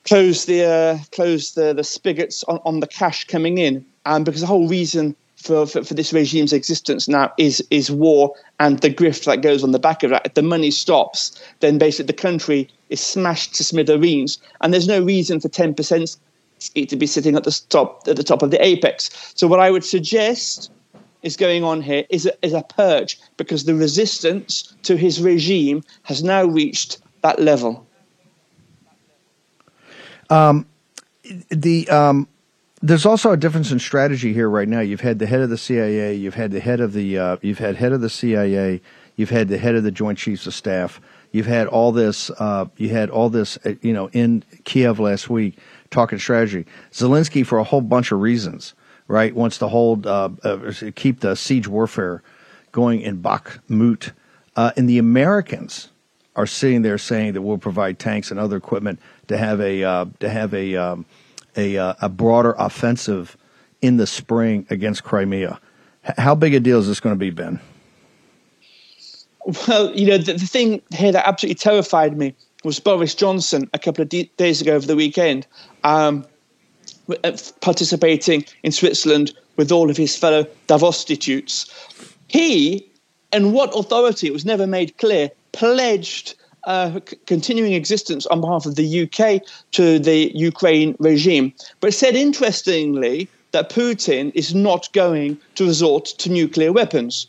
[0.07, 4.41] close the uh, close the, the spigots on, on the cash coming in, um, because
[4.41, 8.89] the whole reason for, for, for this regime's existence now is is war and the
[8.89, 10.25] grift that goes on the back of that.
[10.25, 15.03] If the money stops, then basically the country is smashed to smithereens, and there's no
[15.03, 16.17] reason for ten percent
[16.73, 19.11] to be sitting at the top at the top of the apex.
[19.35, 20.71] So what I would suggest
[21.21, 25.83] is going on here is a, is a purge because the resistance to his regime
[26.03, 27.85] has now reached that level.
[30.29, 30.65] Um,
[31.49, 32.27] the um,
[32.81, 34.79] there's also a difference in strategy here right now.
[34.79, 37.59] You've had the head of the CIA, you've had the head of the uh, you've
[37.59, 38.81] had head of the CIA,
[39.15, 41.01] you've had the head of the Joint Chiefs of Staff.
[41.31, 42.29] You've had all this.
[42.31, 43.57] Uh, you had all this.
[43.65, 45.57] Uh, you know, in Kiev last week,
[45.89, 46.65] talking strategy.
[46.91, 48.73] Zelensky, for a whole bunch of reasons,
[49.07, 52.23] right, wants to hold, uh, uh, keep the siege warfare
[52.71, 54.11] going in Bakhmut,
[54.55, 55.89] uh, and the Americans
[56.37, 60.05] are sitting there saying that we'll provide tanks and other equipment to have a uh,
[60.19, 61.05] to have a um,
[61.57, 63.35] a, uh, a broader offensive
[63.81, 65.59] in the spring against Crimea.
[66.07, 67.59] H- how big a deal is this going to be, Ben?
[69.67, 73.79] Well, you know, the, the thing here that absolutely terrified me was Boris Johnson a
[73.79, 75.47] couple of days ago over the weekend,
[75.83, 76.25] um,
[77.23, 77.31] uh,
[77.61, 81.71] participating in Switzerland with all of his fellow Davostitutes.
[82.27, 82.85] He,
[83.31, 86.35] and what authority, it was never made clear, pledged
[86.65, 89.41] uh, c- continuing existence on behalf of the UK
[89.71, 96.29] to the Ukraine regime, but said interestingly that Putin is not going to resort to
[96.29, 97.27] nuclear weapons.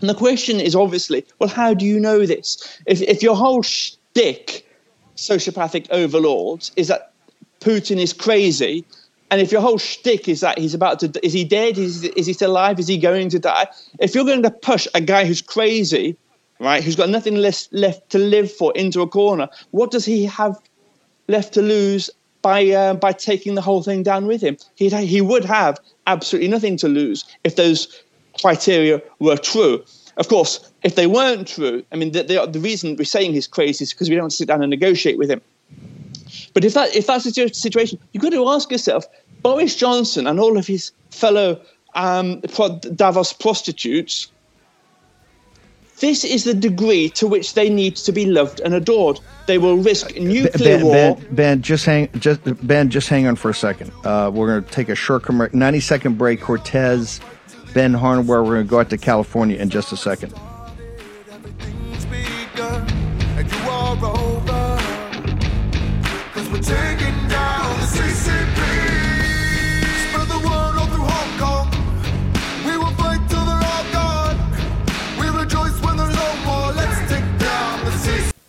[0.00, 2.80] And the question is obviously, well, how do you know this?
[2.86, 4.66] If, if your whole shtick,
[5.16, 7.12] sociopathic overlords, is that
[7.60, 8.84] Putin is crazy,
[9.30, 11.78] and if your whole shtick is that he's about to, is he dead?
[11.78, 12.80] Is, is he still alive?
[12.80, 13.68] Is he going to die?
[14.00, 16.16] If you're going to push a guy who's crazy,
[16.62, 20.24] right, who's got nothing less left to live for into a corner, what does he
[20.26, 20.56] have
[21.28, 22.10] left to lose
[22.40, 24.56] by uh, by taking the whole thing down with him?
[24.76, 28.02] He he would have absolutely nothing to lose if those
[28.40, 29.84] criteria were true.
[30.16, 33.46] Of course, if they weren't true, I mean, the, the, the reason we're saying he's
[33.46, 35.40] crazy is because we don't want to sit down and negotiate with him.
[36.54, 39.06] But if that if that's the situation, you've got to ask yourself:
[39.42, 41.60] Boris Johnson and all of his fellow
[41.94, 44.28] um, Davos prostitutes.
[46.02, 49.20] This is the degree to which they need to be loved and adored.
[49.46, 50.94] They will risk nuclear ben, war.
[51.14, 53.92] Ben, ben, just hang, just Ben, just hang on for a second.
[54.02, 55.22] Uh, we're going to take a short
[55.54, 56.40] ninety second break.
[56.40, 57.20] Cortes,
[57.72, 58.42] Ben Harnwell.
[58.42, 60.34] We're going to go out to California in just a second.